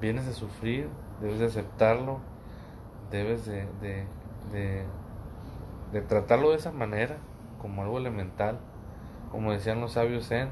vienes 0.00 0.26
a 0.28 0.32
sufrir, 0.32 0.88
debes 1.20 1.40
de 1.40 1.46
aceptarlo, 1.46 2.20
debes 3.10 3.44
de, 3.44 3.66
de, 3.80 4.84
de, 5.92 6.00
tratarlo 6.02 6.50
de 6.50 6.56
esa 6.56 6.70
manera, 6.70 7.16
como 7.60 7.82
algo 7.82 7.98
elemental, 7.98 8.60
como 9.32 9.50
decían 9.50 9.80
los 9.80 9.92
sabios 9.92 10.28
Zen, 10.28 10.48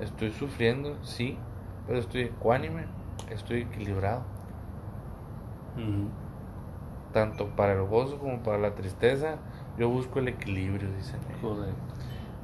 estoy 0.00 0.32
sufriendo, 0.32 0.96
sí, 1.04 1.38
pero 1.86 2.00
estoy 2.00 2.22
ecuánime, 2.22 2.86
estoy 3.30 3.62
equilibrado. 3.62 4.22
Tanto 7.12 7.48
para 7.54 7.74
el 7.74 7.84
gozo 7.84 8.18
como 8.18 8.42
para 8.42 8.58
la 8.58 8.74
tristeza, 8.74 9.36
yo 9.78 9.88
busco 9.88 10.18
el 10.18 10.28
equilibrio, 10.28 10.88
dicen 10.96 11.20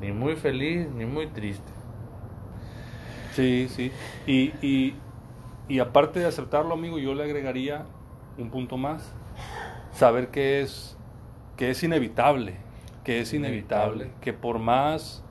Ni 0.01 0.13
muy 0.13 0.37
feliz, 0.37 0.89
ni 0.91 1.07
muy 1.07 1.29
triste. 1.29 1.71
Sí, 3.35 3.69
sí. 3.71 3.91
Y, 4.27 4.53
y, 4.67 4.95
y 5.69 5.79
aparte 5.79 6.21
de 6.21 6.27
aceptarlo, 6.27 6.75
amigo, 6.75 6.99
yo 6.99 7.15
le 7.15 7.25
agregaría 7.25 7.87
un 8.39 8.51
punto 8.51 8.77
más. 8.77 9.13
Saber 9.93 10.29
que 10.29 10.63
es, 10.63 10.97
que 11.57 11.71
es 11.71 11.83
inevitable, 11.83 12.57
que 13.05 13.21
es 13.21 13.33
inevitable, 13.33 14.11
que 14.21 14.33
por 14.33 14.59
más 14.59 15.23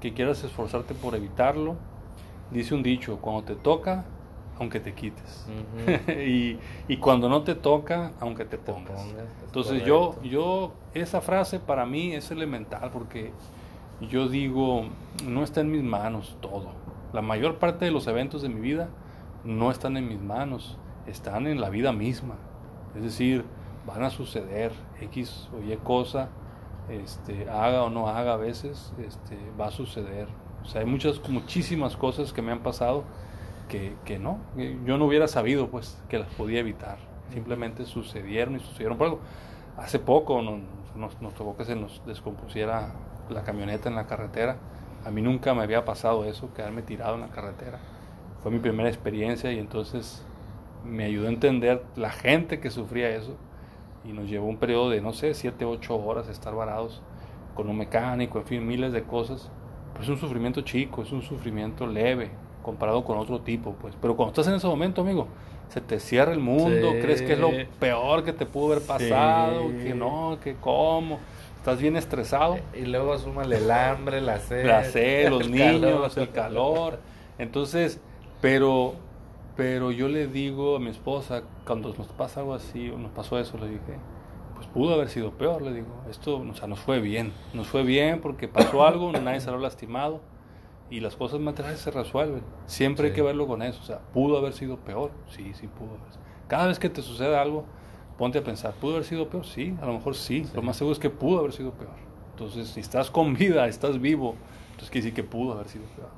que 0.00 0.14
quieras 0.14 0.42
esforzarte 0.44 0.94
por 0.94 1.14
evitarlo, 1.14 1.76
dice 2.50 2.74
un 2.74 2.82
dicho, 2.82 3.18
cuando 3.20 3.44
te 3.44 3.54
toca, 3.54 4.04
aunque 4.58 4.80
te 4.80 4.94
quites. 4.94 5.46
y, 6.08 6.58
y, 6.88 6.96
cuando 6.98 7.28
no 7.28 7.42
te 7.42 7.54
toca, 7.54 8.12
aunque 8.20 8.44
te 8.44 8.58
pongas. 8.58 9.04
Entonces 9.44 9.84
yo, 9.84 10.20
yo, 10.22 10.72
esa 10.94 11.20
frase 11.20 11.60
para 11.60 11.86
mí 11.86 12.14
es 12.14 12.30
elemental 12.30 12.90
porque 12.92 13.32
yo 14.00 14.28
digo, 14.28 14.86
no 15.24 15.42
está 15.42 15.60
en 15.60 15.70
mis 15.70 15.82
manos 15.82 16.36
todo. 16.40 16.72
La 17.12 17.22
mayor 17.22 17.58
parte 17.58 17.84
de 17.84 17.90
los 17.90 18.06
eventos 18.06 18.42
de 18.42 18.48
mi 18.48 18.60
vida 18.60 18.90
no 19.44 19.70
están 19.70 19.96
en 19.96 20.08
mis 20.08 20.20
manos, 20.20 20.76
están 21.06 21.46
en 21.46 21.60
la 21.60 21.70
vida 21.70 21.92
misma. 21.92 22.34
Es 22.96 23.02
decir, 23.02 23.44
van 23.86 24.02
a 24.02 24.10
suceder 24.10 24.72
X 25.00 25.48
o 25.56 25.62
Y 25.62 25.76
cosa, 25.78 26.28
este, 26.88 27.48
haga 27.48 27.84
o 27.84 27.90
no 27.90 28.08
haga 28.08 28.34
a 28.34 28.36
veces, 28.36 28.92
este, 28.98 29.38
va 29.58 29.66
a 29.66 29.70
suceder. 29.70 30.28
O 30.62 30.66
sea, 30.66 30.80
hay 30.80 30.86
muchas, 30.86 31.26
muchísimas 31.28 31.96
cosas 31.96 32.32
que 32.32 32.42
me 32.42 32.52
han 32.52 32.60
pasado 32.60 33.04
que, 33.68 34.18
no, 34.18 34.38
yo 34.84 34.98
no 34.98 35.04
hubiera 35.04 35.28
sabido 35.28 35.68
pues 35.68 36.02
que 36.08 36.18
las 36.18 36.28
podía 36.34 36.60
evitar. 36.60 36.98
Simplemente 37.32 37.84
sucedieron 37.84 38.56
y 38.56 38.60
sucedieron 38.60 38.98
por. 38.98 39.18
Hace 39.76 39.98
poco 39.98 40.42
nos, 40.42 41.20
nos, 41.20 41.34
tocó 41.34 41.56
que 41.56 41.64
se 41.64 41.76
nos 41.76 42.02
descompusiera 42.06 42.94
la 43.28 43.42
camioneta 43.42 43.88
en 43.88 43.94
la 43.94 44.06
carretera. 44.06 44.56
A 45.04 45.10
mí 45.10 45.22
nunca 45.22 45.54
me 45.54 45.62
había 45.62 45.84
pasado 45.84 46.24
eso, 46.24 46.52
quedarme 46.54 46.82
tirado 46.82 47.14
en 47.14 47.20
la 47.20 47.28
carretera. 47.28 47.78
Fue 48.42 48.50
mi 48.50 48.58
primera 48.58 48.88
experiencia 48.88 49.52
y 49.52 49.58
entonces 49.58 50.24
me 50.84 51.04
ayudó 51.04 51.26
a 51.26 51.30
entender 51.30 51.84
la 51.96 52.10
gente 52.10 52.60
que 52.60 52.70
sufría 52.70 53.10
eso 53.10 53.36
y 54.04 54.12
nos 54.12 54.28
llevó 54.28 54.46
un 54.46 54.56
periodo 54.56 54.90
de, 54.90 55.00
no 55.00 55.12
sé, 55.12 55.34
7, 55.34 55.64
8 55.64 55.96
horas 55.96 56.28
estar 56.28 56.54
varados 56.54 57.02
con 57.54 57.68
un 57.68 57.76
mecánico, 57.76 58.38
en 58.38 58.46
fin, 58.46 58.66
miles 58.66 58.92
de 58.92 59.02
cosas. 59.02 59.50
Pues 59.92 60.04
es 60.04 60.10
un 60.10 60.18
sufrimiento 60.18 60.62
chico, 60.62 61.02
es 61.02 61.12
un 61.12 61.22
sufrimiento 61.22 61.86
leve, 61.86 62.30
comparado 62.68 63.02
con 63.02 63.16
otro 63.16 63.40
tipo, 63.40 63.72
pues. 63.80 63.94
Pero 63.98 64.14
cuando 64.14 64.32
estás 64.32 64.46
en 64.48 64.54
ese 64.54 64.66
momento, 64.66 65.00
amigo, 65.00 65.26
se 65.70 65.80
te 65.80 65.98
cierra 65.98 66.32
el 66.32 66.38
mundo, 66.38 66.90
crees 67.00 67.22
que 67.22 67.32
es 67.32 67.38
lo 67.38 67.50
peor 67.80 68.24
que 68.24 68.34
te 68.34 68.44
pudo 68.44 68.74
haber 68.74 68.86
pasado, 68.86 69.68
que 69.82 69.94
no, 69.94 70.38
que 70.44 70.54
cómo. 70.56 71.18
Estás 71.56 71.80
bien 71.80 71.96
estresado. 71.96 72.58
Y 72.74 72.84
luego 72.84 73.16
súmale 73.16 73.56
el 73.56 73.70
hambre, 73.70 74.20
la 74.20 74.38
sed. 74.38 74.66
La 74.66 74.84
sed, 74.84 75.30
los 75.30 75.48
niños, 75.48 76.14
el 76.18 76.30
calor. 76.30 76.98
Entonces, 77.38 78.00
pero, 78.42 78.94
pero 79.56 79.90
yo 79.90 80.08
le 80.08 80.26
digo 80.26 80.76
a 80.76 80.78
mi 80.78 80.90
esposa, 80.90 81.44
cuando 81.66 81.94
nos 81.94 82.08
pasa 82.08 82.40
algo 82.40 82.52
así, 82.52 82.92
nos 82.98 83.12
pasó 83.12 83.38
eso, 83.38 83.56
le 83.56 83.68
dije, 83.68 83.80
pues 84.56 84.66
pudo 84.66 84.92
haber 84.92 85.08
sido 85.08 85.30
peor, 85.30 85.62
le 85.62 85.72
digo. 85.72 85.88
Esto, 86.10 86.36
o 86.36 86.54
sea, 86.54 86.68
nos 86.68 86.80
fue 86.80 87.00
bien. 87.00 87.32
Nos 87.54 87.66
fue 87.66 87.82
bien 87.82 88.20
porque 88.20 88.46
pasó 88.46 88.84
algo, 88.86 89.10
nadie 89.12 89.40
salió 89.40 89.58
lastimado 89.58 90.20
y 90.90 91.00
las 91.00 91.16
cosas 91.16 91.40
materiales 91.40 91.80
se 91.80 91.90
resuelven. 91.90 92.42
Siempre 92.66 93.08
hay 93.08 93.12
que 93.12 93.22
verlo 93.22 93.46
con 93.46 93.62
eso. 93.62 93.80
O 93.82 93.84
sea, 93.84 93.98
pudo 93.98 94.38
haber 94.38 94.52
sido 94.52 94.78
peor. 94.78 95.10
Sí, 95.30 95.52
sí, 95.54 95.66
pudo 95.66 95.90
haber 95.90 96.12
sido. 96.12 96.24
Cada 96.48 96.66
vez 96.66 96.78
que 96.78 96.88
te 96.88 97.02
sucede 97.02 97.36
algo, 97.36 97.64
ponte 98.16 98.38
a 98.38 98.44
pensar, 98.44 98.72
¿pudo 98.74 98.94
haber 98.94 99.04
sido 99.04 99.28
peor? 99.28 99.44
Sí, 99.44 99.76
a 99.82 99.86
lo 99.86 99.92
mejor 99.92 100.14
sí. 100.14 100.46
Lo 100.54 100.62
más 100.62 100.76
seguro 100.76 100.92
es 100.94 100.98
que 100.98 101.10
pudo 101.10 101.40
haber 101.40 101.52
sido 101.52 101.72
peor. 101.72 101.92
Entonces, 102.30 102.68
si 102.68 102.80
estás 102.80 103.10
con 103.10 103.34
vida, 103.34 103.66
estás 103.66 104.00
vivo, 104.00 104.36
entonces 104.70 104.90
quiere 104.90 105.06
decir 105.06 105.14
que 105.14 105.24
pudo 105.24 105.52
haber 105.52 105.68
sido 105.68 105.84
peor. 105.96 106.08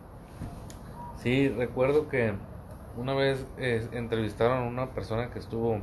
Sí, 1.16 1.48
recuerdo 1.48 2.08
que 2.08 2.34
una 2.96 3.14
vez 3.14 3.44
eh, 3.58 3.86
entrevistaron 3.92 4.58
a 4.58 4.62
una 4.62 4.90
persona 4.90 5.30
que 5.30 5.38
estuvo 5.38 5.78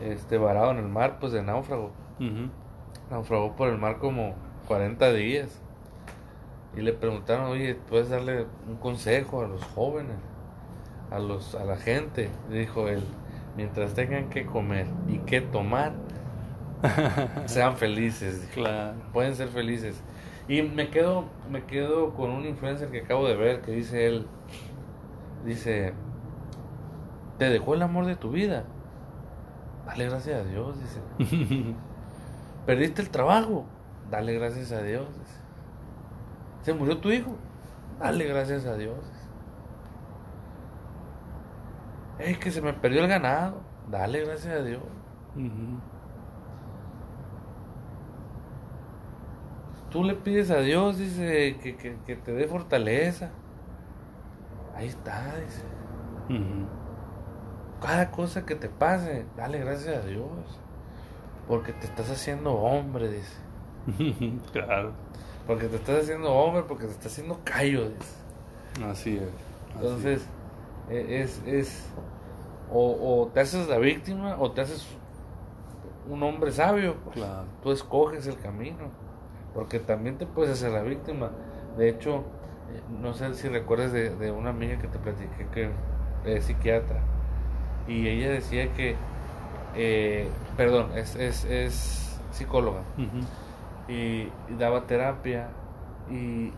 este 0.00 0.38
varado 0.38 0.70
en 0.70 0.78
el 0.78 0.88
mar, 0.88 1.18
pues 1.20 1.32
de 1.32 1.42
náufrago. 1.42 1.92
Naufragó 3.10 3.56
por 3.56 3.68
el 3.68 3.78
mar 3.78 3.98
como 3.98 4.34
40 4.68 5.12
días 5.12 5.60
y 6.76 6.80
le 6.80 6.92
preguntaron, 6.92 7.46
oye, 7.50 7.74
¿puedes 7.74 8.08
darle 8.08 8.46
un 8.68 8.76
consejo 8.76 9.42
a 9.42 9.48
los 9.48 9.62
jóvenes, 9.64 10.16
a, 11.10 11.18
los, 11.18 11.54
a 11.54 11.64
la 11.64 11.76
gente? 11.76 12.30
dijo 12.50 12.88
él, 12.88 13.02
mientras 13.56 13.94
tengan 13.94 14.30
que 14.30 14.46
comer 14.46 14.86
y 15.08 15.18
que 15.18 15.40
tomar, 15.40 15.92
sean 17.46 17.76
felices. 17.76 18.48
Claro. 18.54 18.94
Pueden 19.12 19.34
ser 19.34 19.48
felices. 19.48 20.02
Y 20.48 20.62
me 20.62 20.90
quedo, 20.90 21.26
me 21.50 21.64
quedo 21.64 22.14
con 22.14 22.30
un 22.30 22.46
influencer 22.46 22.90
que 22.90 23.02
acabo 23.02 23.28
de 23.28 23.36
ver 23.36 23.60
que 23.60 23.72
dice 23.72 24.06
él, 24.06 24.26
dice, 25.44 25.92
te 27.38 27.48
dejó 27.48 27.74
el 27.74 27.82
amor 27.82 28.06
de 28.06 28.16
tu 28.16 28.30
vida. 28.30 28.64
Dale 29.86 30.06
gracias 30.06 30.40
a 30.40 30.44
Dios, 30.44 30.76
dice. 30.80 31.74
Perdiste 32.66 33.02
el 33.02 33.10
trabajo. 33.10 33.66
Dale 34.10 34.34
gracias 34.34 34.72
a 34.72 34.82
Dios. 34.82 35.06
Dice. 35.18 35.41
Se 36.62 36.72
murió 36.72 36.98
tu 36.98 37.10
hijo. 37.10 37.36
Dale 37.98 38.24
gracias 38.26 38.66
a 38.66 38.76
Dios. 38.76 38.98
Es 42.18 42.38
que 42.38 42.50
se 42.50 42.62
me 42.62 42.72
perdió 42.72 43.02
el 43.02 43.08
ganado. 43.08 43.60
Dale 43.90 44.24
gracias 44.24 44.54
a 44.54 44.62
Dios. 44.62 44.82
Tú 49.90 50.04
le 50.04 50.14
pides 50.14 50.50
a 50.50 50.58
Dios, 50.60 50.98
dice, 50.98 51.58
que, 51.58 52.16
te 52.16 52.32
dé 52.32 52.46
fortaleza. 52.46 53.30
Ahí 54.74 54.86
está, 54.88 55.34
dice. 55.36 55.62
Cada 57.80 58.10
cosa 58.10 58.46
que 58.46 58.54
te 58.54 58.68
pase, 58.68 59.26
dale 59.36 59.58
gracias 59.58 60.04
a 60.04 60.06
Dios. 60.06 60.60
Porque 61.46 61.72
te 61.72 61.86
estás 61.86 62.10
haciendo 62.10 62.54
hombre, 62.54 63.10
dice. 63.10 64.40
claro. 64.52 64.92
Porque 65.46 65.66
te 65.66 65.76
estás 65.76 66.04
haciendo 66.04 66.32
hombre, 66.32 66.62
porque 66.66 66.86
te 66.86 66.92
estás 66.92 67.12
haciendo 67.12 67.38
callo. 67.44 67.88
Así 68.84 69.16
es. 69.16 69.28
Entonces, 69.74 70.22
e, 70.88 71.22
es, 71.22 71.42
es 71.46 71.86
o, 72.70 73.30
te 73.34 73.40
haces 73.40 73.68
la 73.68 73.78
víctima 73.78 74.36
o 74.38 74.52
te 74.52 74.60
haces 74.60 74.86
un 76.08 76.22
hombre 76.22 76.52
sabio. 76.52 76.96
Pues. 77.04 77.16
Claro. 77.16 77.44
Tú 77.62 77.72
escoges 77.72 78.26
el 78.26 78.38
camino. 78.38 78.90
Porque 79.54 79.78
también 79.78 80.16
te 80.16 80.26
puedes 80.26 80.52
hacer 80.52 80.70
la 80.70 80.82
víctima. 80.82 81.30
De 81.76 81.88
hecho, 81.88 82.18
eh, 82.72 82.80
no 83.02 83.12
sé 83.12 83.34
si 83.34 83.48
recuerdas 83.48 83.92
de, 83.92 84.30
una 84.30 84.50
amiga 84.50 84.78
que 84.78 84.88
te 84.88 84.98
platiqué 84.98 85.46
que 85.52 85.70
es 86.24 86.44
psiquiatra. 86.44 87.00
Y 87.86 88.08
ella 88.08 88.30
decía 88.30 88.72
que, 88.72 88.96
eh, 89.74 90.28
perdón, 90.56 90.96
es, 90.96 91.16
es, 91.16 91.44
es 91.44 92.18
psicóloga 92.30 92.80
y, 93.92 94.32
daba 94.58 94.86
terapia 94.86 95.48
y 96.10 96.52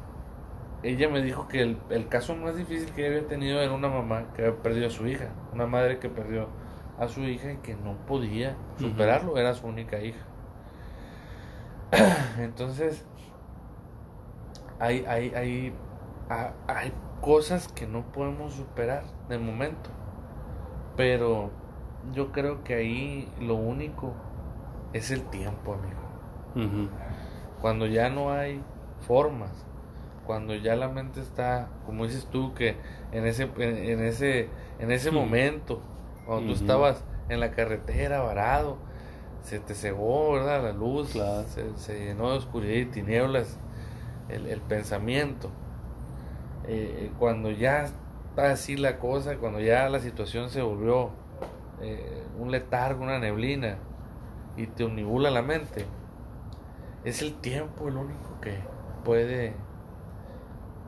ella 0.82 1.08
me 1.08 1.22
dijo 1.22 1.48
que 1.48 1.62
el, 1.62 1.78
el, 1.90 2.08
caso 2.08 2.36
más 2.36 2.56
difícil 2.56 2.92
que 2.92 3.06
había 3.06 3.26
tenido 3.26 3.60
era 3.60 3.72
una 3.72 3.88
mamá 3.88 4.26
que 4.34 4.42
había 4.44 4.62
perdido 4.62 4.86
a 4.88 4.90
su 4.90 5.06
hija, 5.06 5.28
una 5.52 5.66
madre 5.66 5.98
que 5.98 6.08
perdió 6.08 6.48
a 6.98 7.08
su 7.08 7.22
hija 7.22 7.52
y 7.52 7.56
que 7.56 7.74
no 7.74 7.96
podía 8.06 8.56
superarlo, 8.78 9.38
era 9.38 9.54
su 9.54 9.66
única 9.66 10.00
hija. 10.00 10.20
Entonces, 12.38 13.04
hay, 14.78 15.04
hay, 15.06 15.32
hay, 15.34 15.74
hay 16.66 16.92
cosas 17.20 17.68
que 17.68 17.86
no 17.86 18.02
podemos 18.12 18.54
superar 18.54 19.04
de 19.28 19.38
momento. 19.38 19.90
Pero 20.96 21.50
yo 22.12 22.32
creo 22.32 22.62
que 22.62 22.74
ahí 22.74 23.28
lo 23.40 23.54
único 23.54 24.12
es 24.92 25.10
el 25.10 25.22
tiempo, 25.24 25.74
amigo. 25.74 26.84
Cuando 27.64 27.86
ya 27.86 28.10
no 28.10 28.30
hay 28.30 28.60
formas, 29.06 29.64
cuando 30.26 30.54
ya 30.54 30.76
la 30.76 30.90
mente 30.90 31.22
está, 31.22 31.70
como 31.86 32.04
dices 32.04 32.28
tú, 32.30 32.52
que 32.52 32.76
en 33.10 33.26
ese, 33.26 33.48
en, 33.56 34.04
ese, 34.04 34.50
en 34.78 34.90
ese 34.90 35.10
momento, 35.10 35.80
cuando 36.26 36.52
tú 36.52 36.52
estabas 36.52 37.02
en 37.30 37.40
la 37.40 37.52
carretera 37.52 38.20
varado, 38.20 38.76
se 39.40 39.60
te 39.60 39.74
cegó, 39.74 40.32
¿verdad? 40.32 40.62
La 40.62 40.72
luz, 40.72 41.18
se, 41.76 41.98
llenó 42.04 42.32
de 42.32 42.36
oscuridad 42.36 42.74
y 42.74 42.84
tinieblas 42.84 43.56
el, 44.28 44.60
pensamiento. 44.60 45.48
Eh, 46.68 47.10
cuando 47.18 47.50
ya 47.50 47.86
está 48.28 48.50
así 48.50 48.76
la 48.76 48.98
cosa, 48.98 49.38
cuando 49.38 49.60
ya 49.60 49.88
la 49.88 50.00
situación 50.00 50.50
se 50.50 50.60
volvió 50.60 51.12
eh, 51.80 52.24
un 52.38 52.50
letargo, 52.50 53.04
una 53.04 53.18
neblina, 53.18 53.78
y 54.54 54.66
te 54.66 54.84
unibula 54.84 55.30
la 55.30 55.40
mente, 55.40 55.86
es 57.04 57.22
el 57.22 57.34
tiempo 57.34 57.88
el 57.88 57.96
único 57.96 58.40
que 58.40 58.58
puede 59.04 59.54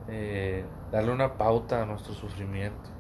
eh, 0.09 0.65
darle 0.91 1.13
una 1.13 1.35
pauta 1.35 1.83
a 1.83 1.87
nuestro 1.87 2.15
sufrimiento. 2.15 2.91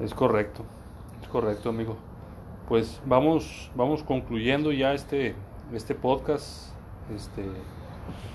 Es 0.00 0.14
correcto, 0.14 0.64
es 1.22 1.28
correcto, 1.28 1.68
amigo. 1.68 1.96
Pues 2.68 3.00
vamos, 3.04 3.70
vamos 3.74 4.02
concluyendo 4.02 4.72
ya 4.72 4.94
este, 4.94 5.34
este 5.72 5.94
podcast. 5.94 6.70
Este, 7.14 7.44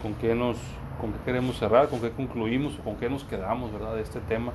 con 0.02 0.14
qué 0.16 0.36
nos, 0.36 0.58
con 1.00 1.12
qué 1.14 1.20
queremos 1.26 1.58
cerrar, 1.58 1.90
con 1.90 2.00
qué 2.02 2.12
concluimos, 2.12 2.76
con 2.84 2.96
qué 2.98 3.10
nos 3.10 3.24
quedamos, 3.24 3.72
¿verdad? 3.72 3.96
De 3.96 4.02
este 4.02 4.20
tema. 4.22 4.52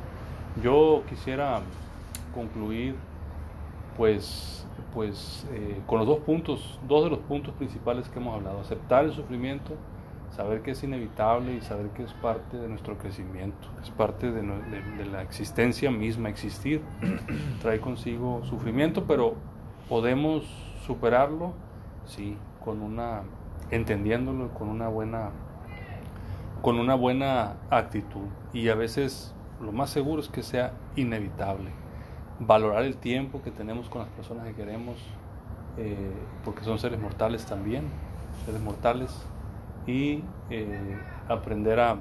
Yo 0.63 1.03
quisiera 1.09 1.61
concluir, 2.35 2.97
pues, 3.97 4.67
pues, 4.93 5.47
eh, 5.53 5.81
con 5.87 5.99
los 5.99 6.07
dos 6.07 6.19
puntos, 6.21 6.79
dos 6.87 7.05
de 7.05 7.11
los 7.11 7.21
puntos 7.21 7.55
principales 7.55 8.09
que 8.09 8.19
hemos 8.19 8.35
hablado: 8.35 8.61
aceptar 8.61 9.05
el 9.05 9.13
sufrimiento 9.13 9.77
saber 10.31 10.63
que 10.63 10.73
es 10.73 10.83
inevitable 10.83 11.55
y 11.55 11.61
saber 11.61 11.89
que 11.91 12.05
es 12.05 12.13
parte 12.15 12.57
de 12.57 12.69
nuestro 12.69 12.97
crecimiento, 12.99 13.69
es 13.83 13.91
parte 13.91 14.31
de, 14.31 14.43
la 15.11 15.23
existencia 15.23 15.91
misma, 15.91 16.29
existir 16.29 16.83
trae 17.63 17.81
consigo 17.81 18.43
sufrimiento, 18.45 19.05
pero 19.07 19.35
podemos 19.89 20.45
superarlo, 20.87 21.53
sí, 22.07 22.37
con 22.65 22.81
una, 22.81 23.23
entendiéndolo, 23.71 24.55
con 24.55 24.69
una 24.69 24.89
buena, 24.89 25.31
con 26.63 26.79
una 26.79 26.95
buena 26.95 27.57
actitud. 27.71 28.27
Y 28.53 28.69
a 28.69 28.75
veces 28.75 29.35
lo 29.61 29.73
más 29.73 29.91
seguro 29.91 30.23
es 30.23 30.29
que 30.29 30.43
sea 30.43 30.73
inevitable, 30.97 31.71
valorar 32.41 32.85
el 32.85 32.97
tiempo 32.97 33.43
que 33.43 33.51
tenemos 33.51 33.89
con 33.89 34.03
las 34.03 34.11
personas 34.11 34.47
que 34.47 34.55
queremos, 34.55 34.97
eh, 35.77 36.13
porque 36.45 36.65
son 36.65 36.79
seres 36.79 36.99
mortales 36.99 37.45
también, 37.47 37.85
seres 38.47 38.61
mortales 38.61 39.11
y 39.87 40.23
eh, 40.51 40.99
aprender 41.29 41.81
a 41.81 41.97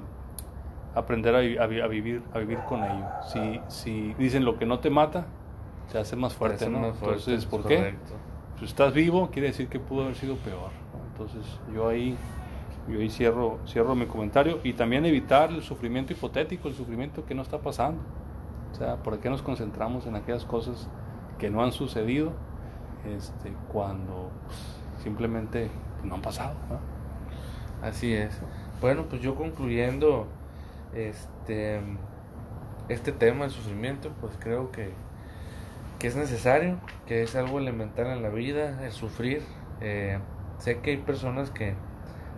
aprender 0.94 1.36
a, 1.36 1.66
vivir 1.66 2.22
a 2.32 2.38
vivir 2.38 2.58
con 2.68 2.82
ello. 2.82 3.06
Si, 3.28 3.60
si 3.68 4.14
dicen 4.14 4.44
lo 4.44 4.58
que 4.58 4.66
no 4.66 4.80
te 4.80 4.90
mata, 4.90 5.26
te 5.92 5.98
hace 5.98 6.16
más 6.16 6.34
fuerte, 6.34 6.68
¿no? 6.68 6.88
Entonces, 6.88 7.46
¿por 7.46 7.64
qué? 7.64 7.94
Si 8.58 8.64
estás 8.64 8.92
vivo, 8.92 9.30
quiere 9.30 9.48
decir 9.48 9.68
que 9.68 9.78
pudo 9.78 10.02
haber 10.02 10.16
sido 10.16 10.36
peor. 10.36 10.70
Entonces, 11.12 11.44
yo 11.72 11.88
ahí 11.88 12.16
yo 12.88 12.98
ahí 12.98 13.10
cierro 13.10 13.58
cierro 13.66 13.94
mi 13.94 14.06
comentario 14.06 14.58
y 14.64 14.72
también 14.72 15.04
evitar 15.04 15.50
el 15.50 15.62
sufrimiento 15.62 16.12
hipotético, 16.12 16.68
el 16.68 16.74
sufrimiento 16.74 17.24
que 17.24 17.34
no 17.34 17.42
está 17.42 17.58
pasando. 17.58 18.00
O 18.72 18.74
sea, 18.74 18.96
¿por 18.96 19.18
qué 19.18 19.30
nos 19.30 19.42
concentramos 19.42 20.06
en 20.06 20.16
aquellas 20.16 20.44
cosas 20.44 20.88
que 21.38 21.50
no 21.50 21.62
han 21.62 21.72
sucedido 21.72 22.32
este, 23.04 23.52
cuando 23.72 24.30
pues, 24.46 24.58
simplemente 25.02 25.70
no 26.04 26.16
han 26.16 26.22
pasado? 26.22 26.54
Así 27.82 28.12
es. 28.14 28.38
Bueno, 28.80 29.04
pues 29.08 29.22
yo 29.22 29.34
concluyendo 29.34 30.26
este, 30.94 31.80
este 32.88 33.12
tema 33.12 33.44
del 33.44 33.50
sufrimiento, 33.50 34.10
pues 34.20 34.32
creo 34.38 34.70
que, 34.70 34.92
que 35.98 36.06
es 36.06 36.16
necesario, 36.16 36.76
que 37.06 37.22
es 37.22 37.36
algo 37.36 37.58
elemental 37.58 38.06
en 38.06 38.22
la 38.22 38.28
vida, 38.28 38.84
el 38.84 38.92
sufrir. 38.92 39.42
Eh, 39.80 40.18
sé 40.58 40.78
que 40.80 40.90
hay 40.90 40.96
personas 40.98 41.50
que 41.50 41.74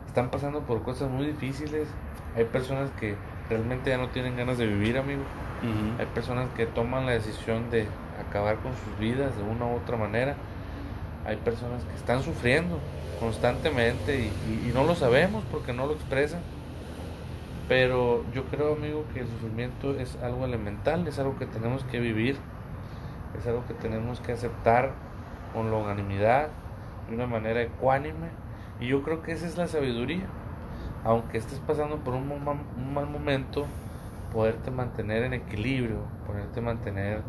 están 0.06 0.30
pasando 0.30 0.60
por 0.60 0.82
cosas 0.82 1.10
muy 1.10 1.26
difíciles, 1.26 1.88
hay 2.36 2.44
personas 2.44 2.90
que 3.00 3.16
realmente 3.48 3.90
ya 3.90 3.98
no 3.98 4.08
tienen 4.08 4.36
ganas 4.36 4.58
de 4.58 4.66
vivir, 4.66 4.98
amigo. 4.98 5.22
Hay 5.98 6.06
personas 6.06 6.48
que 6.56 6.66
toman 6.66 7.06
la 7.06 7.12
decisión 7.12 7.70
de 7.70 7.86
acabar 8.20 8.56
con 8.56 8.72
sus 8.72 8.98
vidas 8.98 9.36
de 9.36 9.42
una 9.44 9.66
u 9.66 9.76
otra 9.76 9.96
manera. 9.96 10.34
Hay 11.24 11.36
personas 11.36 11.84
que 11.84 11.94
están 11.94 12.22
sufriendo, 12.22 12.78
constantemente 13.20 14.18
y, 14.18 14.72
no 14.74 14.82
lo 14.84 14.96
sabemos 14.96 15.44
porque 15.52 15.72
no 15.72 15.86
lo 15.86 15.92
expresan. 15.92 16.40
Pero 17.68 18.24
yo 18.34 18.44
creo, 18.46 18.74
amigo, 18.74 19.04
que 19.14 19.20
el 19.20 19.28
sufrimiento 19.28 19.94
es 19.94 20.18
algo 20.20 20.44
elemental, 20.44 21.06
es 21.06 21.18
algo 21.20 21.38
que 21.38 21.46
tenemos 21.46 21.84
que 21.84 22.00
vivir, 22.00 22.36
es 23.38 23.46
algo 23.46 23.64
que 23.66 23.74
tenemos 23.74 24.20
que 24.20 24.32
aceptar 24.32 24.92
con 25.54 25.70
longanimidad, 25.70 26.48
de 27.08 27.14
una 27.14 27.28
manera 27.28 27.62
ecuánime. 27.62 28.28
Y 28.80 28.88
yo 28.88 29.02
creo 29.04 29.22
que 29.22 29.32
esa 29.32 29.46
es 29.46 29.56
la 29.56 29.68
sabiduría. 29.68 30.26
Aunque 31.04 31.38
estés 31.38 31.60
pasando 31.60 31.98
por 31.98 32.14
un, 32.14 32.30
un 32.30 32.94
mal 32.94 33.06
momento, 33.06 33.66
poderte 34.32 34.70
mantener 34.70 35.24
en 35.24 35.34
equilibrio, 35.34 35.98
poderte 36.26 36.60
mantener 36.60 37.22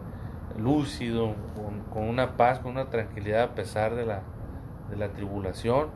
lúcido, 0.57 1.35
con, 1.55 1.81
con, 1.91 2.09
una 2.09 2.37
paz, 2.37 2.59
con 2.59 2.71
una 2.71 2.89
tranquilidad 2.89 3.43
a 3.43 3.55
pesar 3.55 3.95
de 3.95 4.05
la, 4.05 4.21
de 4.89 4.95
la 4.95 5.09
tribulación, 5.09 5.87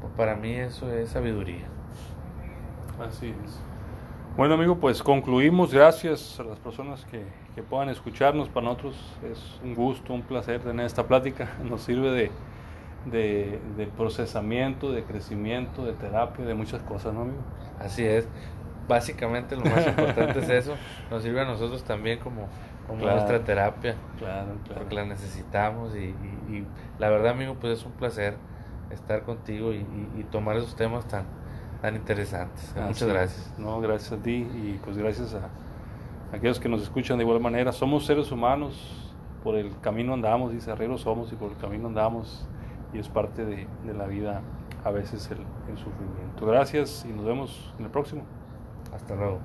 pues 0.00 0.12
para 0.16 0.36
mí 0.36 0.52
eso 0.52 0.90
es 0.92 1.10
sabiduría. 1.10 1.66
Así 3.00 3.34
es. 3.44 3.60
Bueno 4.36 4.54
amigo, 4.54 4.76
pues 4.76 5.02
concluimos. 5.02 5.72
Gracias 5.72 6.38
a 6.40 6.44
las 6.44 6.58
personas 6.58 7.04
que, 7.06 7.24
que 7.54 7.62
puedan 7.62 7.88
escucharnos. 7.88 8.48
Para 8.48 8.66
nosotros 8.66 8.94
es 9.30 9.60
un 9.64 9.74
gusto, 9.74 10.12
un 10.12 10.22
placer 10.22 10.60
tener 10.60 10.86
esta 10.86 11.06
plática. 11.06 11.50
Nos 11.64 11.82
sirve 11.82 12.10
de, 12.10 12.30
de, 13.06 13.58
de, 13.76 13.86
procesamiento, 13.86 14.92
de 14.92 15.04
crecimiento, 15.04 15.84
de 15.84 15.92
terapia, 15.94 16.44
de 16.44 16.54
muchas 16.54 16.82
cosas, 16.82 17.14
¿no, 17.14 17.22
amigo? 17.22 17.38
Así 17.80 18.04
es. 18.04 18.28
Básicamente 18.88 19.56
lo 19.56 19.64
más 19.64 19.86
importante 19.86 20.38
es 20.38 20.48
eso. 20.48 20.74
Nos 21.10 21.22
sirve 21.22 21.40
a 21.40 21.44
nosotros 21.44 21.82
también 21.84 22.18
como, 22.18 22.48
como 22.86 23.04
nuestra 23.04 23.42
terapia. 23.44 23.96
Claro, 24.18 24.52
Porque 24.74 24.94
la 24.94 25.04
necesitamos 25.04 25.94
y, 25.96 26.14
y, 26.52 26.66
la 26.98 27.08
verdad, 27.10 27.32
amigo, 27.32 27.56
pues 27.60 27.78
es 27.78 27.84
un 27.84 27.92
placer 27.92 28.36
estar 28.90 29.22
contigo 29.22 29.72
y, 29.72 29.84
y 30.16 30.24
tomar 30.30 30.56
esos 30.56 30.76
temas 30.76 31.06
tan, 31.08 31.24
tan 31.80 31.96
interesantes. 31.96 32.74
Muchas 32.76 33.08
gracias. 33.08 33.54
No, 33.58 33.80
gracias 33.80 34.12
a 34.12 34.22
ti 34.22 34.48
y 34.54 34.80
pues 34.84 34.96
gracias 34.96 35.34
a, 35.34 35.50
aquellos 36.34 36.60
que 36.60 36.68
nos 36.68 36.82
escuchan 36.82 37.18
de 37.18 37.24
igual 37.24 37.40
manera. 37.40 37.72
Somos 37.72 38.06
seres 38.06 38.30
humanos, 38.32 39.14
por 39.42 39.56
el 39.56 39.78
camino 39.80 40.14
andamos, 40.14 40.52
dice 40.52 40.70
Herrero 40.70 40.98
somos 40.98 41.32
y 41.32 41.36
por 41.36 41.52
el 41.52 41.56
camino 41.56 41.88
andamos 41.88 42.46
y 42.92 42.98
es 42.98 43.08
parte 43.08 43.44
de, 43.44 43.66
de 43.84 43.94
la 43.94 44.06
vida 44.06 44.42
a 44.84 44.90
veces 44.90 45.30
el, 45.30 45.38
el 45.68 45.78
sufrimiento. 45.78 46.46
Gracias 46.46 47.04
y 47.08 47.12
nos 47.12 47.24
vemos 47.24 47.74
en 47.78 47.84
el 47.84 47.90
próximo. 47.90 48.22
Hasta 48.92 49.14
luego. 49.14 49.40